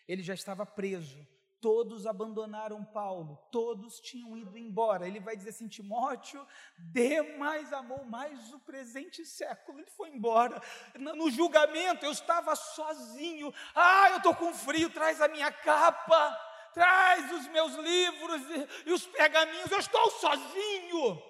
ele 0.07 0.23
já 0.23 0.33
estava 0.33 0.65
preso, 0.65 1.27
todos 1.61 2.05
abandonaram 2.05 2.83
Paulo, 2.83 3.37
todos 3.51 3.99
tinham 3.99 4.37
ido 4.37 4.57
embora. 4.57 5.07
Ele 5.07 5.19
vai 5.19 5.35
dizer 5.35 5.49
assim: 5.49 5.67
Timóteo, 5.67 6.45
Demais 6.77 7.71
amou 7.73 8.03
mais 8.05 8.53
o 8.53 8.59
presente 8.59 9.25
século, 9.25 9.79
ele 9.79 9.89
foi 9.91 10.09
embora. 10.09 10.61
No 10.97 11.29
julgamento 11.29 12.05
eu 12.05 12.11
estava 12.11 12.55
sozinho, 12.55 13.53
ah, 13.75 14.11
eu 14.11 14.17
estou 14.17 14.35
com 14.35 14.53
frio, 14.53 14.89
traz 14.89 15.21
a 15.21 15.27
minha 15.27 15.51
capa, 15.51 16.37
traz 16.73 17.31
os 17.31 17.47
meus 17.47 17.73
livros 17.75 18.41
e 18.85 18.91
os 18.91 19.05
pergaminhos, 19.05 19.71
eu 19.71 19.79
estou 19.79 20.09
sozinho. 20.11 21.21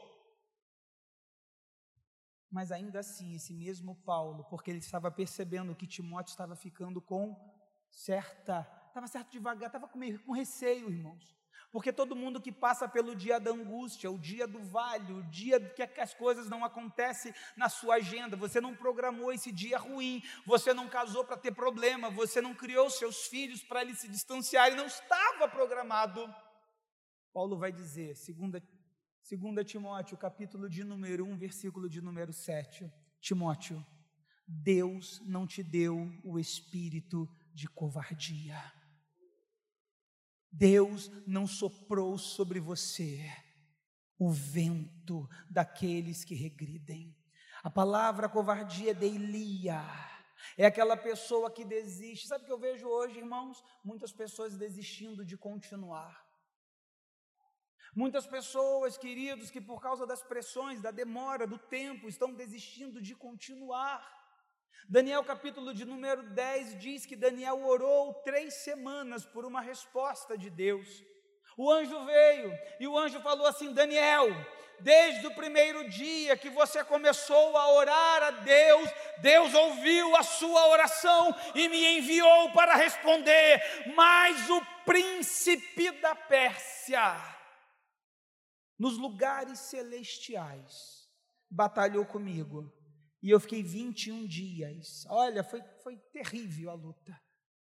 Mas 2.52 2.72
ainda 2.72 3.00
assim, 3.00 3.36
esse 3.36 3.54
mesmo 3.54 3.96
Paulo, 4.04 4.44
porque 4.46 4.72
ele 4.72 4.80
estava 4.80 5.12
percebendo 5.12 5.76
que 5.76 5.86
Timóteo 5.86 6.32
estava 6.32 6.56
ficando 6.56 7.00
com 7.00 7.36
certa 7.92 8.79
estava 8.90 9.08
certo 9.08 9.32
devagar, 9.32 9.68
estava 9.68 9.88
com, 9.88 10.00
com 10.20 10.32
receio, 10.32 10.90
irmãos. 10.90 11.40
Porque 11.72 11.94
todo 11.94 12.16
mundo 12.16 12.42
que 12.42 12.52
passa 12.52 12.88
pelo 12.88 13.16
dia 13.16 13.40
da 13.40 13.52
angústia, 13.52 14.10
o 14.10 14.18
dia 14.18 14.48
do 14.48 14.60
vale, 14.60 15.14
o 15.14 15.24
dia 15.24 15.60
que 15.60 16.02
as 16.02 16.14
coisas 16.16 16.50
não 16.50 16.66
acontecem 16.66 17.34
na 17.56 17.70
sua 17.70 17.96
agenda, 17.96 18.36
você 18.36 18.60
não 18.60 18.76
programou 18.76 19.32
esse 19.32 19.52
dia 19.52 19.78
ruim, 19.78 20.24
você 20.48 20.74
não 20.74 20.90
casou 20.90 21.24
para 21.24 21.38
ter 21.38 21.54
problema, 21.54 22.10
você 22.10 22.42
não 22.42 22.56
criou 22.56 22.90
seus 22.90 23.28
filhos 23.28 23.62
para 23.64 23.84
eles 23.84 24.00
se 24.00 24.08
distanciarem, 24.08 24.76
não 24.76 24.88
estava 24.88 25.48
programado. 25.48 26.28
Paulo 27.32 27.56
vai 27.56 27.72
dizer, 27.72 28.16
segunda, 28.16 28.64
segunda 29.22 29.64
Timóteo, 29.64 30.18
capítulo 30.18 30.68
de 30.68 30.84
número 30.84 31.24
1, 31.24 31.38
versículo 31.38 31.88
de 31.88 32.02
número 32.02 32.34
7. 32.34 32.92
Timóteo, 33.22 33.86
Deus 34.48 35.22
não 35.24 35.46
te 35.46 35.62
deu 35.62 36.12
o 36.24 36.40
espírito 36.40 37.30
de 37.54 37.68
covardia 37.68 38.79
Deus 40.52 41.12
não 41.28 41.46
soprou 41.46 42.18
sobre 42.18 42.60
você 42.60 43.24
o 44.18 44.30
vento 44.30 45.30
daqueles 45.50 46.24
que 46.24 46.36
regridem. 46.36 47.16
A 47.64 47.70
palavra 47.70 48.28
covardia 48.28 48.94
de 48.94 49.06
Elia. 49.06 49.82
É 50.58 50.66
aquela 50.66 50.98
pessoa 50.98 51.52
que 51.52 51.66
desiste. 51.66 52.28
Sabe 52.28 52.44
o 52.44 52.48
que 52.48 52.54
eu 52.54 52.60
vejo 52.60 52.88
hoje, 52.88 53.18
irmãos? 53.18 53.64
Muitas 53.84 54.12
pessoas 54.12 54.58
desistindo 54.58 55.26
de 55.26 55.38
continuar. 55.38 56.26
Muitas 57.96 58.28
pessoas, 58.28 58.98
queridos, 58.98 59.50
que 59.50 59.60
por 59.60 59.82
causa 59.82 60.06
das 60.06 60.22
pressões, 60.22 60.82
da 60.82 60.92
demora, 60.92 61.48
do 61.48 61.58
tempo, 61.58 62.08
estão 62.08 62.34
desistindo 62.34 63.02
de 63.02 63.16
continuar. 63.16 64.19
Daniel, 64.88 65.24
capítulo 65.24 65.74
de 65.74 65.86
número 65.86 66.24
10, 66.24 66.80
diz 66.80 67.06
que 67.06 67.16
Daniel 67.16 67.64
orou 67.64 68.14
três 68.24 68.56
semanas 68.64 69.24
por 69.26 69.46
uma 69.46 69.62
resposta 69.62 70.36
de 70.38 70.50
Deus. 70.50 71.04
O 71.56 71.72
anjo 71.72 72.06
veio 72.06 72.58
e 72.80 72.88
o 72.88 72.98
anjo 72.98 73.20
falou 73.22 73.46
assim: 73.46 73.74
Daniel, 73.74 74.28
desde 74.80 75.28
o 75.28 75.36
primeiro 75.36 75.90
dia 75.90 76.38
que 76.38 76.50
você 76.50 76.84
começou 76.84 77.56
a 77.58 77.72
orar 77.74 78.24
a 78.24 78.32
Deus, 78.32 78.90
Deus 79.18 79.54
ouviu 79.54 80.16
a 80.16 80.24
sua 80.24 80.70
oração 80.70 81.36
e 81.54 81.68
me 81.68 81.98
enviou 81.98 82.52
para 82.54 82.76
responder. 82.76 83.62
Mas 83.96 84.50
o 84.50 84.62
príncipe 84.86 85.92
da 86.00 86.16
Pérsia, 86.16 87.16
nos 88.78 88.98
lugares 88.98 89.60
celestiais, 89.60 91.10
batalhou 91.50 92.06
comigo. 92.06 92.79
E 93.22 93.30
eu 93.30 93.40
fiquei 93.40 93.62
21 93.62 94.26
dias. 94.26 95.06
Olha, 95.10 95.44
foi, 95.44 95.62
foi 95.84 95.98
terrível 95.98 96.70
a 96.70 96.74
luta, 96.74 97.20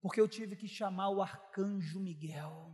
porque 0.00 0.20
eu 0.20 0.28
tive 0.28 0.54
que 0.54 0.68
chamar 0.68 1.08
o 1.08 1.20
arcanjo 1.20 1.98
Miguel. 1.98 2.72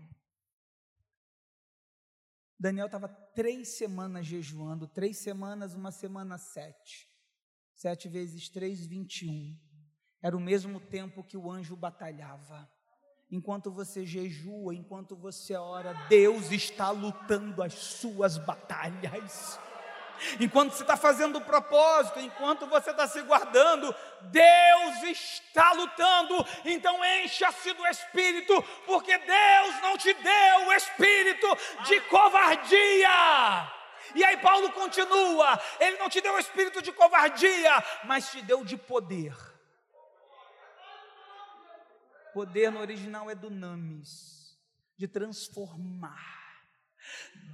Daniel 2.60 2.86
estava 2.86 3.08
três 3.08 3.78
semanas 3.78 4.26
jejuando, 4.26 4.86
três 4.86 5.18
semanas, 5.18 5.74
uma 5.74 5.92
semana 5.92 6.36
sete. 6.36 7.08
Sete 7.74 8.08
vezes 8.08 8.48
três, 8.48 8.84
vinte 8.84 9.22
e 9.22 9.30
um. 9.30 9.56
Era 10.20 10.36
o 10.36 10.40
mesmo 10.40 10.80
tempo 10.80 11.22
que 11.22 11.36
o 11.36 11.50
anjo 11.50 11.76
batalhava. 11.76 12.68
Enquanto 13.30 13.70
você 13.70 14.04
jejua, 14.04 14.74
enquanto 14.74 15.14
você 15.14 15.54
ora, 15.54 15.94
Deus 16.08 16.50
está 16.50 16.90
lutando 16.90 17.62
as 17.62 17.74
suas 17.74 18.36
batalhas 18.38 19.58
enquanto 20.40 20.72
você 20.72 20.82
está 20.82 20.96
fazendo 20.96 21.36
o 21.36 21.40
propósito, 21.40 22.20
enquanto 22.20 22.66
você 22.66 22.90
está 22.90 23.06
se 23.06 23.20
guardando, 23.22 23.94
Deus 24.22 25.02
está 25.04 25.72
lutando. 25.72 26.46
Então 26.64 26.98
encha-se 27.22 27.72
do 27.72 27.86
Espírito, 27.86 28.62
porque 28.86 29.16
Deus 29.16 29.82
não 29.82 29.96
te 29.96 30.12
deu 30.14 30.66
o 30.66 30.72
espírito 30.72 31.46
de 31.84 32.00
covardia. 32.02 33.08
E 34.14 34.24
aí 34.24 34.36
Paulo 34.38 34.72
continua: 34.72 35.60
Ele 35.80 35.98
não 35.98 36.08
te 36.08 36.20
deu 36.20 36.34
o 36.34 36.38
espírito 36.38 36.80
de 36.80 36.92
covardia, 36.92 37.84
mas 38.04 38.30
te 38.30 38.42
deu 38.42 38.64
de 38.64 38.76
poder. 38.76 39.36
Poder 42.32 42.70
no 42.70 42.80
original 42.80 43.30
é 43.30 43.34
do 43.34 43.50
namis, 43.50 44.56
de 44.96 45.08
transformar 45.08 46.37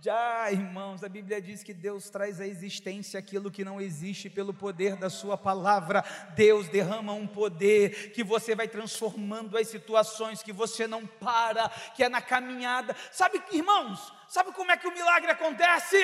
já, 0.05 0.53
irmãos, 0.53 1.03
a 1.03 1.09
Bíblia 1.09 1.41
diz 1.41 1.63
que 1.63 1.73
Deus 1.73 2.11
traz 2.11 2.39
à 2.39 2.47
existência 2.47 3.19
aquilo 3.19 3.51
que 3.51 3.65
não 3.65 3.81
existe 3.81 4.29
pelo 4.29 4.53
poder 4.53 4.97
da 4.97 5.09
Sua 5.09 5.39
palavra. 5.39 6.05
Deus 6.37 6.69
derrama 6.69 7.15
um 7.15 7.27
poder 7.27 8.13
que 8.13 8.23
você 8.23 8.55
vai 8.55 8.69
transformando 8.69 9.57
as 9.57 9.67
situações, 9.69 10.43
que 10.43 10.53
você 10.53 10.87
não 10.87 11.07
para, 11.07 11.71
que 11.97 12.05
é 12.05 12.11
na 12.11 12.21
caminhada. 12.21 12.95
Sabe, 13.11 13.43
irmãos, 13.51 14.13
sabe 14.29 14.53
como 14.53 14.71
é 14.71 14.77
que 14.77 14.87
o 14.87 14.93
milagre 14.93 15.31
acontece? 15.31 15.97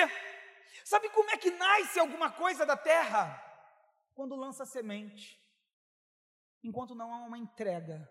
Sabe 0.83 1.07
como 1.09 1.29
é 1.29 1.37
que 1.37 1.51
nasce 1.51 1.99
alguma 1.99 2.31
coisa 2.31 2.65
da 2.65 2.75
terra? 2.75 3.39
Quando 4.15 4.35
lança 4.35 4.65
semente, 4.65 5.39
enquanto 6.63 6.95
não 6.95 7.13
há 7.13 7.19
uma 7.19 7.37
entrega 7.37 8.09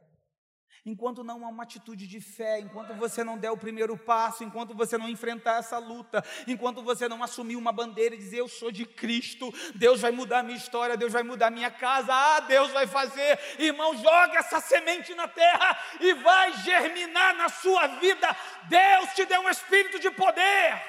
Enquanto 0.84 1.22
não 1.22 1.44
há 1.44 1.48
uma 1.48 1.62
atitude 1.62 2.06
de 2.06 2.20
fé, 2.20 2.58
enquanto 2.58 2.94
você 2.94 3.22
não 3.22 3.36
der 3.36 3.50
o 3.50 3.56
primeiro 3.56 3.98
passo, 3.98 4.42
enquanto 4.42 4.74
você 4.74 4.96
não 4.96 5.08
enfrentar 5.08 5.58
essa 5.58 5.78
luta, 5.78 6.24
enquanto 6.46 6.82
você 6.82 7.06
não 7.06 7.22
assumir 7.22 7.56
uma 7.56 7.70
bandeira 7.70 8.14
e 8.14 8.18
dizer 8.18 8.38
eu 8.38 8.48
sou 8.48 8.70
de 8.70 8.86
Cristo, 8.86 9.52
Deus 9.74 10.00
vai 10.00 10.10
mudar 10.10 10.38
a 10.38 10.42
minha 10.42 10.56
história, 10.56 10.96
Deus 10.96 11.12
vai 11.12 11.22
mudar 11.22 11.48
a 11.48 11.50
minha 11.50 11.70
casa, 11.70 12.14
ah, 12.14 12.40
Deus 12.40 12.70
vai 12.70 12.86
fazer, 12.86 13.38
irmão, 13.58 13.94
joga 13.94 14.38
essa 14.38 14.58
semente 14.60 15.14
na 15.14 15.28
terra 15.28 15.78
e 16.00 16.14
vai 16.14 16.54
germinar 16.62 17.36
na 17.36 17.50
sua 17.50 17.86
vida. 17.86 18.34
Deus 18.68 19.14
te 19.14 19.26
deu 19.26 19.42
um 19.42 19.50
espírito 19.50 19.98
de 19.98 20.10
poder. 20.10 20.82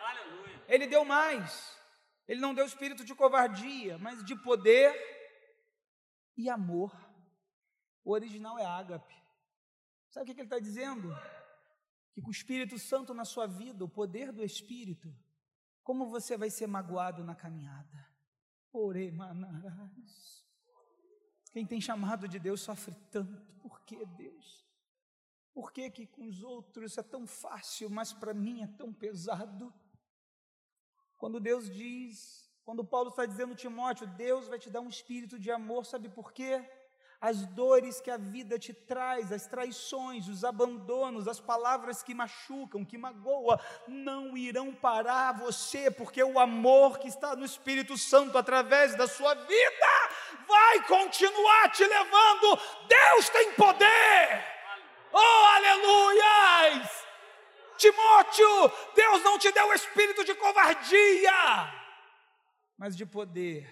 Aleluia. 0.00 0.62
Ele 0.68 0.86
deu 0.88 1.04
mais. 1.04 1.70
Ele 2.26 2.40
não 2.40 2.54
deu 2.54 2.64
espírito 2.64 3.04
de 3.04 3.14
covardia, 3.14 3.96
mas 3.98 4.24
de 4.24 4.34
poder 4.36 4.92
e 6.36 6.48
amor. 6.48 6.90
O 8.04 8.12
original 8.12 8.58
é 8.58 8.64
ágape. 8.64 9.14
Sabe 10.10 10.30
o 10.30 10.34
que 10.34 10.40
ele 10.40 10.46
está 10.46 10.58
dizendo? 10.58 11.14
Que 12.12 12.20
com 12.20 12.28
o 12.28 12.32
Espírito 12.32 12.78
Santo 12.78 13.14
na 13.14 13.24
sua 13.24 13.46
vida, 13.46 13.84
o 13.84 13.88
poder 13.88 14.32
do 14.32 14.42
Espírito, 14.42 15.14
como 15.82 16.08
você 16.08 16.36
vai 16.36 16.50
ser 16.50 16.66
magoado 16.66 17.22
na 17.24 17.34
caminhada? 17.34 18.08
Orei, 18.72 19.10
manarás. 19.10 20.44
Quem 21.52 21.66
tem 21.66 21.80
chamado 21.80 22.28
de 22.28 22.38
Deus 22.38 22.60
sofre 22.60 22.94
tanto. 23.10 23.52
Por 23.60 23.80
que 23.82 24.04
Deus? 24.06 24.66
Por 25.52 25.72
que, 25.72 25.90
que 25.90 26.06
com 26.06 26.26
os 26.28 26.42
outros 26.42 26.96
é 26.96 27.02
tão 27.02 27.26
fácil, 27.26 27.90
mas 27.90 28.12
para 28.12 28.32
mim 28.32 28.62
é 28.62 28.66
tão 28.66 28.92
pesado? 28.92 29.72
Quando 31.18 31.40
Deus 31.40 31.68
diz, 31.68 32.48
quando 32.64 32.84
Paulo 32.84 33.10
está 33.10 33.26
dizendo 33.26 33.54
Timóteo, 33.54 34.06
Deus 34.06 34.46
vai 34.46 34.58
te 34.58 34.70
dar 34.70 34.80
um 34.80 34.88
espírito 34.88 35.38
de 35.38 35.50
amor, 35.50 35.84
sabe 35.84 36.08
por 36.08 36.32
quê? 36.32 36.64
As 37.20 37.44
dores 37.44 38.00
que 38.00 38.10
a 38.10 38.16
vida 38.16 38.58
te 38.58 38.72
traz, 38.72 39.30
as 39.30 39.46
traições, 39.46 40.26
os 40.26 40.42
abandonos, 40.42 41.28
as 41.28 41.38
palavras 41.38 42.02
que 42.02 42.14
machucam, 42.14 42.82
que 42.82 42.96
magoam, 42.96 43.60
não 43.86 44.36
irão 44.36 44.72
parar 44.72 45.32
você, 45.32 45.90
porque 45.90 46.22
o 46.24 46.38
amor 46.38 46.98
que 46.98 47.08
está 47.08 47.36
no 47.36 47.44
Espírito 47.44 47.98
Santo 47.98 48.38
através 48.38 48.94
da 48.96 49.06
sua 49.06 49.34
vida 49.34 49.86
vai 50.48 50.86
continuar 50.86 51.70
te 51.70 51.84
levando. 51.84 52.58
Deus 52.88 53.28
tem 53.28 53.52
poder. 53.52 54.44
Oh, 55.12 55.46
aleluias! 55.56 57.04
Timóteo, 57.76 58.72
Deus 58.94 59.22
não 59.22 59.38
te 59.38 59.50
deu 59.52 59.68
o 59.68 59.72
espírito 59.72 60.22
de 60.22 60.34
covardia, 60.34 61.72
mas 62.76 62.94
de 62.94 63.06
poder, 63.06 63.66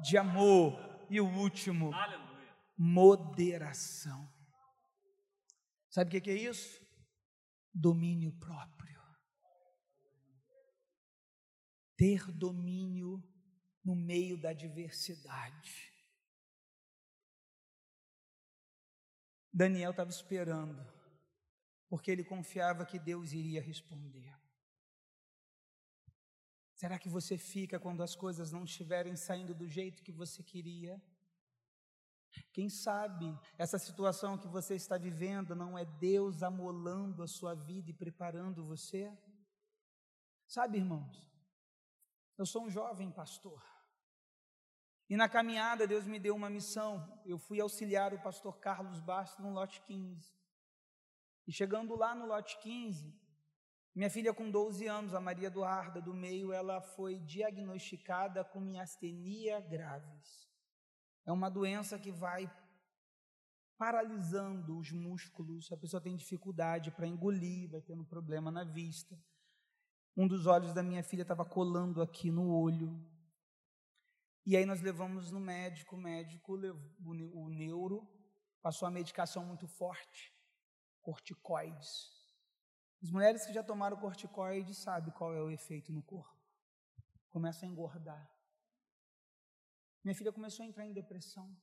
de 0.00 0.18
amor 0.18 0.78
e 1.08 1.18
o 1.18 1.26
último, 1.26 1.94
Aleluia 1.94 2.27
moderação. 2.78 4.32
Sabe 5.90 6.16
o 6.16 6.22
que 6.22 6.30
é 6.30 6.34
isso? 6.34 6.80
Domínio 7.74 8.32
próprio. 8.38 9.02
Ter 11.96 12.30
domínio 12.30 13.20
no 13.84 13.96
meio 13.96 14.40
da 14.40 14.50
adversidade. 14.50 15.92
Daniel 19.52 19.90
estava 19.90 20.10
esperando, 20.10 20.86
porque 21.88 22.12
ele 22.12 22.22
confiava 22.22 22.86
que 22.86 22.96
Deus 22.96 23.32
iria 23.32 23.60
responder. 23.60 24.32
Será 26.74 26.96
que 26.96 27.08
você 27.08 27.36
fica 27.36 27.80
quando 27.80 28.04
as 28.04 28.14
coisas 28.14 28.52
não 28.52 28.62
estiverem 28.62 29.16
saindo 29.16 29.52
do 29.52 29.66
jeito 29.66 30.04
que 30.04 30.12
você 30.12 30.44
queria? 30.44 31.02
Quem 32.52 32.68
sabe 32.68 33.38
essa 33.56 33.78
situação 33.78 34.38
que 34.38 34.48
você 34.48 34.74
está 34.74 34.98
vivendo 34.98 35.54
não 35.54 35.78
é 35.78 35.84
Deus 35.84 36.42
amolando 36.42 37.22
a 37.22 37.26
sua 37.26 37.54
vida 37.54 37.90
e 37.90 37.94
preparando 37.94 38.64
você? 38.64 39.12
Sabe, 40.46 40.78
irmãos, 40.78 41.30
eu 42.36 42.46
sou 42.46 42.64
um 42.64 42.70
jovem 42.70 43.10
pastor. 43.10 43.62
E 45.08 45.16
na 45.16 45.28
caminhada 45.28 45.86
Deus 45.86 46.06
me 46.06 46.18
deu 46.18 46.34
uma 46.34 46.50
missão. 46.50 47.20
Eu 47.24 47.38
fui 47.38 47.60
auxiliar 47.60 48.12
o 48.12 48.22
pastor 48.22 48.58
Carlos 48.58 49.00
Bastos 49.00 49.44
no 49.44 49.52
lote 49.52 49.80
15. 49.82 50.36
E 51.46 51.52
chegando 51.52 51.96
lá 51.96 52.14
no 52.14 52.26
lote 52.26 52.58
15, 52.60 53.14
minha 53.94 54.10
filha 54.10 54.34
com 54.34 54.50
12 54.50 54.86
anos, 54.86 55.14
a 55.14 55.20
Maria 55.20 55.48
Eduarda 55.48 56.00
do 56.00 56.14
meio, 56.14 56.52
ela 56.52 56.80
foi 56.80 57.18
diagnosticada 57.18 58.44
com 58.44 58.60
miastenia 58.60 59.60
graves. 59.60 60.47
É 61.28 61.32
uma 61.32 61.50
doença 61.50 61.98
que 61.98 62.10
vai 62.10 62.50
paralisando 63.76 64.78
os 64.78 64.90
músculos, 64.90 65.70
a 65.70 65.76
pessoa 65.76 66.00
tem 66.00 66.16
dificuldade 66.16 66.90
para 66.90 67.06
engolir, 67.06 67.68
vai 67.68 67.82
tendo 67.82 68.02
problema 68.02 68.50
na 68.50 68.64
vista. 68.64 69.14
Um 70.16 70.26
dos 70.26 70.46
olhos 70.46 70.72
da 70.72 70.82
minha 70.82 71.02
filha 71.02 71.20
estava 71.20 71.44
colando 71.44 72.00
aqui 72.00 72.30
no 72.30 72.50
olho. 72.50 72.98
E 74.46 74.56
aí 74.56 74.64
nós 74.64 74.80
levamos 74.80 75.30
no 75.30 75.38
médico, 75.38 75.96
o 75.96 76.00
médico 76.00 76.54
levou, 76.54 76.80
o 77.34 77.50
neuro 77.50 78.08
passou 78.62 78.88
a 78.88 78.90
medicação 78.90 79.44
muito 79.44 79.68
forte, 79.68 80.34
corticoides. 81.02 82.10
As 83.02 83.10
mulheres 83.10 83.44
que 83.44 83.52
já 83.52 83.62
tomaram 83.62 83.98
corticoides 83.98 84.78
sabem 84.78 85.12
qual 85.12 85.34
é 85.34 85.42
o 85.42 85.50
efeito 85.50 85.92
no 85.92 86.02
corpo. 86.02 86.34
Começa 87.28 87.66
a 87.66 87.68
engordar. 87.68 88.37
Minha 90.04 90.14
filha 90.14 90.32
começou 90.32 90.64
a 90.64 90.66
entrar 90.66 90.86
em 90.86 90.92
depressão. 90.92 91.54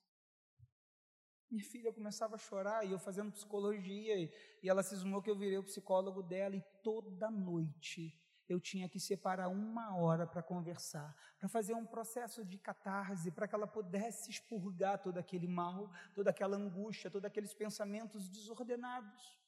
Minha 1.50 1.64
filha 1.64 1.94
começava 1.94 2.36
a 2.36 2.40
chorar 2.40 2.86
e 2.86 2.92
eu 2.92 3.00
fazendo 3.00 3.32
psicologia 3.32 4.16
e 4.64 4.70
ela 4.70 4.84
cismou 4.84 5.22
que 5.22 5.30
eu 5.30 5.38
virei 5.38 5.58
o 5.58 5.64
psicólogo 5.64 6.24
dela 6.24 6.56
e 6.56 6.64
toda 6.84 7.30
noite 7.30 8.20
eu 8.48 8.60
tinha 8.60 8.88
que 8.88 9.00
separar 9.00 9.48
uma 9.48 9.96
hora 9.96 10.28
para 10.28 10.44
conversar, 10.44 11.16
para 11.40 11.50
fazer 11.50 11.74
um 11.74 11.86
processo 11.86 12.46
de 12.46 12.58
catarse, 12.58 13.32
para 13.32 13.48
que 13.48 13.56
ela 13.56 13.68
pudesse 13.68 14.30
expurgar 14.30 15.02
todo 15.02 15.18
aquele 15.18 15.48
mal, 15.48 15.92
toda 16.14 16.30
aquela 16.30 16.56
angústia, 16.56 17.10
todos 17.10 17.26
aqueles 17.26 17.54
pensamentos 17.54 18.30
desordenados. 18.30 19.40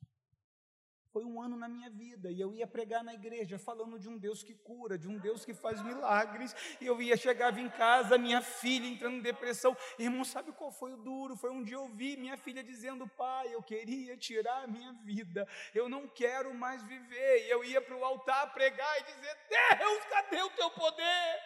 Foi 1.11 1.23
um 1.23 1.41
ano 1.41 1.55
na 1.55 1.67
minha 1.67 1.89
vida 1.89 2.29
e 2.29 2.39
eu 2.39 2.53
ia 2.53 2.67
pregar 2.67 3.03
na 3.03 3.13
igreja 3.13 3.57
falando 3.57 3.97
de 3.97 4.09
um 4.09 4.17
Deus 4.17 4.43
que 4.43 4.53
cura, 4.53 4.97
de 4.97 5.07
um 5.07 5.17
Deus 5.17 5.45
que 5.45 5.53
faz 5.53 5.81
milagres. 5.81 6.55
E 6.81 6.85
eu 6.85 7.01
ia 7.01 7.15
chegava 7.15 7.59
em 7.59 7.69
casa, 7.69 8.17
minha 8.17 8.41
filha 8.41 8.87
entrando 8.87 9.17
em 9.17 9.21
depressão. 9.21 9.75
Irmão, 9.97 10.23
sabe 10.23 10.51
qual 10.51 10.71
foi 10.71 10.93
o 10.93 10.97
duro? 10.97 11.35
Foi 11.35 11.49
um 11.49 11.63
dia 11.63 11.75
eu 11.75 11.81
ouvi 11.81 12.17
minha 12.17 12.37
filha 12.37 12.63
dizendo: 12.63 13.07
Pai, 13.07 13.53
eu 13.53 13.63
queria 13.63 14.17
tirar 14.17 14.63
a 14.63 14.67
minha 14.67 14.93
vida, 15.03 15.47
eu 15.73 15.87
não 15.89 16.07
quero 16.07 16.53
mais 16.53 16.83
viver. 16.83 17.45
E 17.45 17.49
eu 17.49 17.63
ia 17.63 17.81
para 17.81 17.95
o 17.95 18.03
altar 18.03 18.53
pregar 18.53 18.99
e 18.99 19.03
dizer: 19.03 19.37
Deus, 19.49 20.05
cadê 20.05 20.41
o 20.43 20.49
teu 20.51 20.69
poder? 20.71 21.39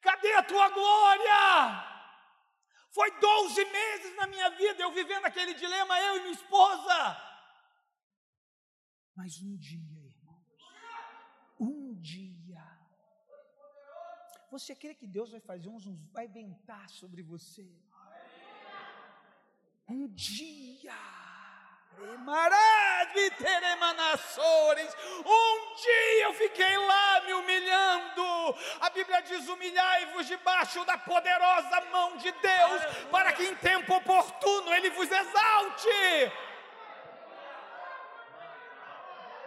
Cadê 0.00 0.32
a 0.34 0.42
tua 0.42 0.68
glória? 0.68 1.94
Foi 2.90 3.10
12 3.10 3.64
meses 3.64 4.16
na 4.16 4.26
minha 4.26 4.50
vida 4.50 4.82
eu 4.82 4.92
vivendo 4.92 5.24
aquele 5.24 5.54
dilema, 5.54 6.00
eu 6.00 6.16
e 6.18 6.20
minha 6.20 6.32
esposa. 6.32 7.33
Mas 9.16 9.40
um 9.40 9.56
dia, 9.56 9.78
irmãos, 9.78 10.44
um 11.58 11.94
dia, 11.94 12.62
você 14.50 14.74
crê 14.74 14.94
que 14.94 15.06
Deus 15.06 15.30
vai 15.30 15.40
fazer 15.40 15.68
uns, 15.68 15.84
vai 16.12 16.26
ventar 16.26 16.88
sobre 16.90 17.22
você? 17.22 17.68
Um 19.88 20.08
dia, 20.08 20.96
um 25.24 25.74
dia 25.76 26.24
eu 26.24 26.34
fiquei 26.34 26.76
lá 26.76 27.20
me 27.20 27.32
humilhando. 27.34 28.22
A 28.80 28.90
Bíblia 28.90 29.20
diz: 29.22 29.46
humilhai-vos 29.48 30.26
debaixo 30.26 30.84
da 30.84 30.98
poderosa 30.98 31.80
mão 31.92 32.16
de 32.16 32.32
Deus, 32.32 32.82
para 33.10 33.32
que 33.32 33.44
em 33.44 33.54
tempo 33.56 33.94
oportuno 33.94 34.74
Ele 34.74 34.90
vos 34.90 35.10
exalte. 35.10 35.88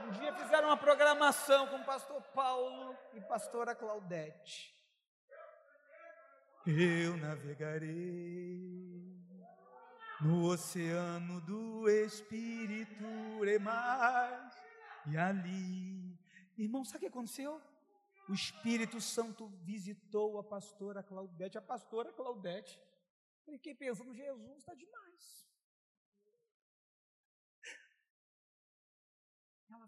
Um 0.08 0.12
dia 0.12 0.34
fizeram 0.34 0.70
uma 0.70 0.78
programação 0.78 1.68
com 1.68 1.76
o 1.76 1.84
pastor 1.84 2.22
Paulo 2.34 2.98
e 3.14 3.20
pastora 3.20 3.76
Claudete. 3.76 4.74
Eu 6.66 7.18
navegarei 7.18 7.92
no 10.22 10.46
oceano 10.46 11.42
do 11.42 11.90
Espírito 11.90 13.04
remais 13.44 14.56
e 15.08 15.18
ali. 15.18 16.18
Irmão, 16.58 16.86
sabe 16.86 17.00
o 17.00 17.00
que 17.02 17.08
aconteceu? 17.08 17.62
O 18.30 18.34
Espírito 18.34 19.02
Santo 19.02 19.50
visitou 19.66 20.40
a 20.40 20.44
pastora 20.44 21.04
Claudete, 21.04 21.58
a 21.58 21.62
pastora 21.62 22.14
Claudete. 22.14 22.80
Fiquei 23.44 23.76
pensando, 23.76 24.14
Jesus 24.14 24.60
está 24.60 24.74
demais. 24.74 25.47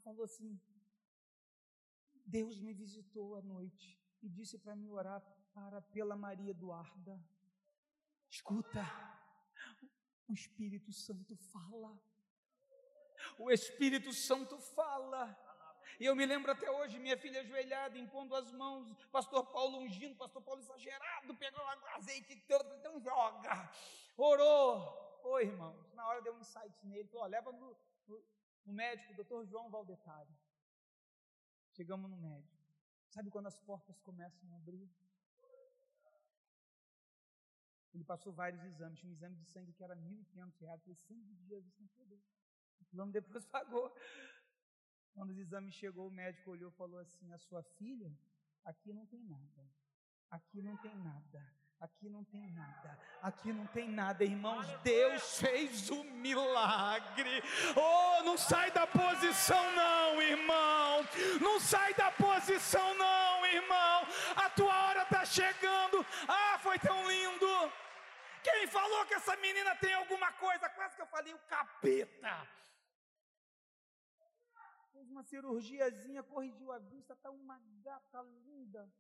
Falou 0.04 0.24
assim: 0.24 0.60
Deus 2.26 2.60
me 2.60 2.74
visitou 2.74 3.36
à 3.36 3.42
noite 3.42 4.00
e 4.22 4.30
disse 4.30 4.58
para 4.58 4.76
mim 4.76 4.90
orar 4.92 5.22
para 5.54 5.82
pela 5.82 6.16
Maria 6.16 6.52
Eduarda. 6.52 7.20
Escuta, 8.30 8.84
o 10.28 10.34
Espírito 10.34 10.92
Santo 10.94 11.36
fala. 11.36 12.00
O 13.38 13.52
Espírito 13.52 14.14
Santo 14.14 14.58
fala. 14.60 15.38
E 16.00 16.06
eu 16.06 16.16
me 16.16 16.26
lembro 16.26 16.52
até 16.52 16.72
hoje, 16.72 16.98
minha 17.00 17.18
filha 17.18 17.42
ajoelhada, 17.42 17.98
impondo 17.98 18.34
as 18.36 18.52
mãos, 18.54 18.94
pastor 19.12 19.46
Paulo 19.48 19.80
ungindo, 19.80 20.16
pastor 20.16 20.42
Paulo 20.42 20.62
exagerado, 20.62 21.36
pegou 21.36 21.60
o 21.60 21.88
azeite 21.98 22.38
todo, 22.48 22.74
então 22.76 23.00
joga. 23.02 23.70
Orou. 24.16 25.22
Oi, 25.24 25.44
irmãos, 25.44 25.92
na 25.94 26.08
hora 26.08 26.22
deu 26.22 26.34
um 26.34 26.40
insight 26.40 26.74
nele, 26.86 27.10
falou, 27.10 27.28
leva 27.28 27.52
no, 27.52 27.78
no, 28.08 28.24
no 28.70 28.76
médico, 28.76 29.16
doutor 29.16 29.46
João 29.48 29.70
Valdetari. 29.70 30.36
Chegamos 31.72 32.10
no 32.10 32.18
médico. 32.18 32.56
Sabe 33.10 33.32
quando 33.32 33.48
as 33.48 33.58
portas 33.58 34.00
começam 34.02 34.48
a 34.54 34.58
abrir? 34.58 34.88
Ele 37.92 38.04
passou 38.04 38.32
vários 38.32 38.64
exames. 38.64 39.00
Tinha 39.00 39.10
um 39.10 39.14
exame 39.14 39.36
de 39.38 39.46
sangue 39.46 39.74
que 39.74 39.84
era 39.84 39.96
1.500 39.96 40.60
reais. 40.60 40.82
Falei, 40.84 40.96
sangue 40.96 41.34
de 41.34 41.48
Jesus 41.48 41.74
sem 41.74 41.88
poder. 41.88 42.22
O 42.80 42.86
plano 42.86 43.12
depois 43.12 43.44
pagou. 43.58 43.92
Quando 45.14 45.32
os 45.32 45.40
exames 45.40 45.74
chegou, 45.74 46.08
o 46.08 46.12
médico 46.12 46.52
olhou 46.52 46.70
e 46.70 46.76
falou 46.76 47.00
assim: 47.00 47.34
A 47.34 47.40
sua 47.40 47.64
filha, 47.64 48.16
aqui 48.64 48.94
não 48.94 49.08
tem 49.08 49.24
nada. 49.24 49.68
Aqui 50.30 50.62
não 50.62 50.78
tem 50.78 50.96
nada. 50.98 51.59
Aqui 51.80 52.10
não 52.10 52.26
tem 52.26 52.46
nada, 52.52 53.00
aqui 53.22 53.54
não 53.54 53.66
tem 53.68 53.88
nada, 53.90 54.26
irmãos. 54.26 54.68
Deus 54.84 55.40
fez 55.40 55.90
o 55.90 56.02
um 56.02 56.04
milagre. 56.04 57.42
Oh, 57.74 58.24
não 58.24 58.38
sai 58.38 58.70
da 58.72 58.86
posição, 58.86 59.64
não, 59.76 60.22
irmão. 60.22 61.00
Não 61.40 61.58
sai 61.58 61.94
da 61.94 62.12
posição, 62.12 62.94
não, 62.96 63.46
irmão. 63.46 64.06
A 64.36 64.50
tua 64.50 64.88
hora 64.88 65.04
está 65.04 65.24
chegando. 65.24 66.06
Ah, 66.28 66.60
foi 66.60 66.78
tão 66.80 67.10
lindo. 67.10 67.72
Quem 68.44 68.68
falou 68.68 69.06
que 69.06 69.14
essa 69.14 69.38
menina 69.38 69.74
tem 69.78 69.94
alguma 69.94 70.34
coisa? 70.34 70.68
Quase 70.70 70.98
que 70.98 71.02
eu 71.02 71.08
falei 71.08 71.34
o 71.34 71.40
capeta. 71.40 72.46
Fez 74.92 75.10
uma 75.10 75.24
cirurgiazinha, 75.24 76.24
corrigiu 76.24 76.74
a 76.74 76.80
vista, 76.80 77.14
está 77.14 77.32
uma 77.32 77.58
gata 77.82 78.22
linda. 78.44 78.92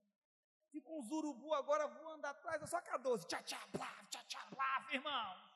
Fica 0.71 0.89
uns 0.91 1.09
urubu 1.11 1.53
agora 1.53 1.87
voando 1.87 2.25
atrás, 2.25 2.61
é 2.61 2.67
só 2.67 2.81
K12. 2.81 3.25
Tchá, 3.25 3.41
tchá, 3.43 3.67
blá, 3.73 4.03
tchá, 4.09 4.23
tchá, 4.25 4.45
blá, 4.51 4.87
irmãos. 4.91 5.49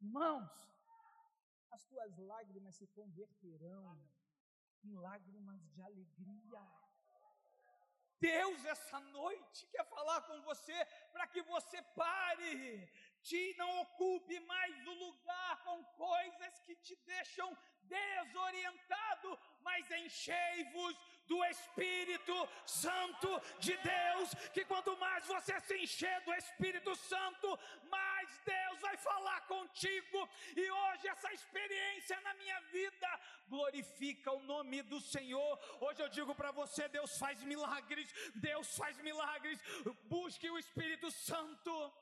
Irmãos, 0.00 0.50
as 1.70 1.84
tuas 1.86 2.16
lágrimas 2.18 2.76
se 2.76 2.86
converterão 2.88 4.00
em 4.84 4.94
lágrimas 4.94 5.60
de 5.70 5.82
alegria. 5.82 6.62
Deus, 8.20 8.64
essa 8.64 8.98
noite, 9.00 9.66
quer 9.68 9.84
falar 9.88 10.20
com 10.22 10.40
você 10.42 10.84
para 11.12 11.26
que 11.26 11.40
você 11.42 11.80
pare, 11.94 12.90
te 13.22 13.54
não 13.56 13.80
ocupe 13.82 14.40
mais 14.40 14.86
o 14.86 14.94
lugar 14.94 15.62
com 15.64 15.84
coisas 15.84 16.60
que 16.60 16.74
te 16.76 16.96
deixam 17.06 17.56
desorientado, 17.82 19.38
mas 19.60 19.90
enchei-vos 19.90 20.96
do 21.28 21.44
Espírito 21.44 22.48
Santo 22.64 23.28
de 23.58 23.76
Deus, 23.76 24.34
que 24.52 24.64
quanto 24.64 24.96
mais 24.96 25.26
você 25.26 25.60
se 25.60 25.76
encher 25.76 26.20
do 26.22 26.34
Espírito 26.34 26.94
Santo, 26.96 27.58
mais 27.90 28.28
Deus 28.44 28.80
vai 28.80 28.96
falar 28.96 29.40
contigo. 29.42 30.28
E 30.56 30.70
hoje 30.70 31.08
essa 31.08 31.32
experiência 31.32 32.20
na 32.22 32.34
minha 32.34 32.60
vida 32.72 33.20
glorifica 33.48 34.32
o 34.32 34.42
nome 34.42 34.82
do 34.82 35.00
Senhor. 35.00 35.58
Hoje 35.80 36.02
eu 36.02 36.08
digo 36.08 36.34
para 36.34 36.50
você, 36.50 36.88
Deus 36.88 37.18
faz 37.18 37.42
milagres, 37.42 38.12
Deus 38.34 38.76
faz 38.76 38.98
milagres. 38.98 39.60
Busque 40.04 40.50
o 40.50 40.58
Espírito 40.58 41.10
Santo. 41.10 41.92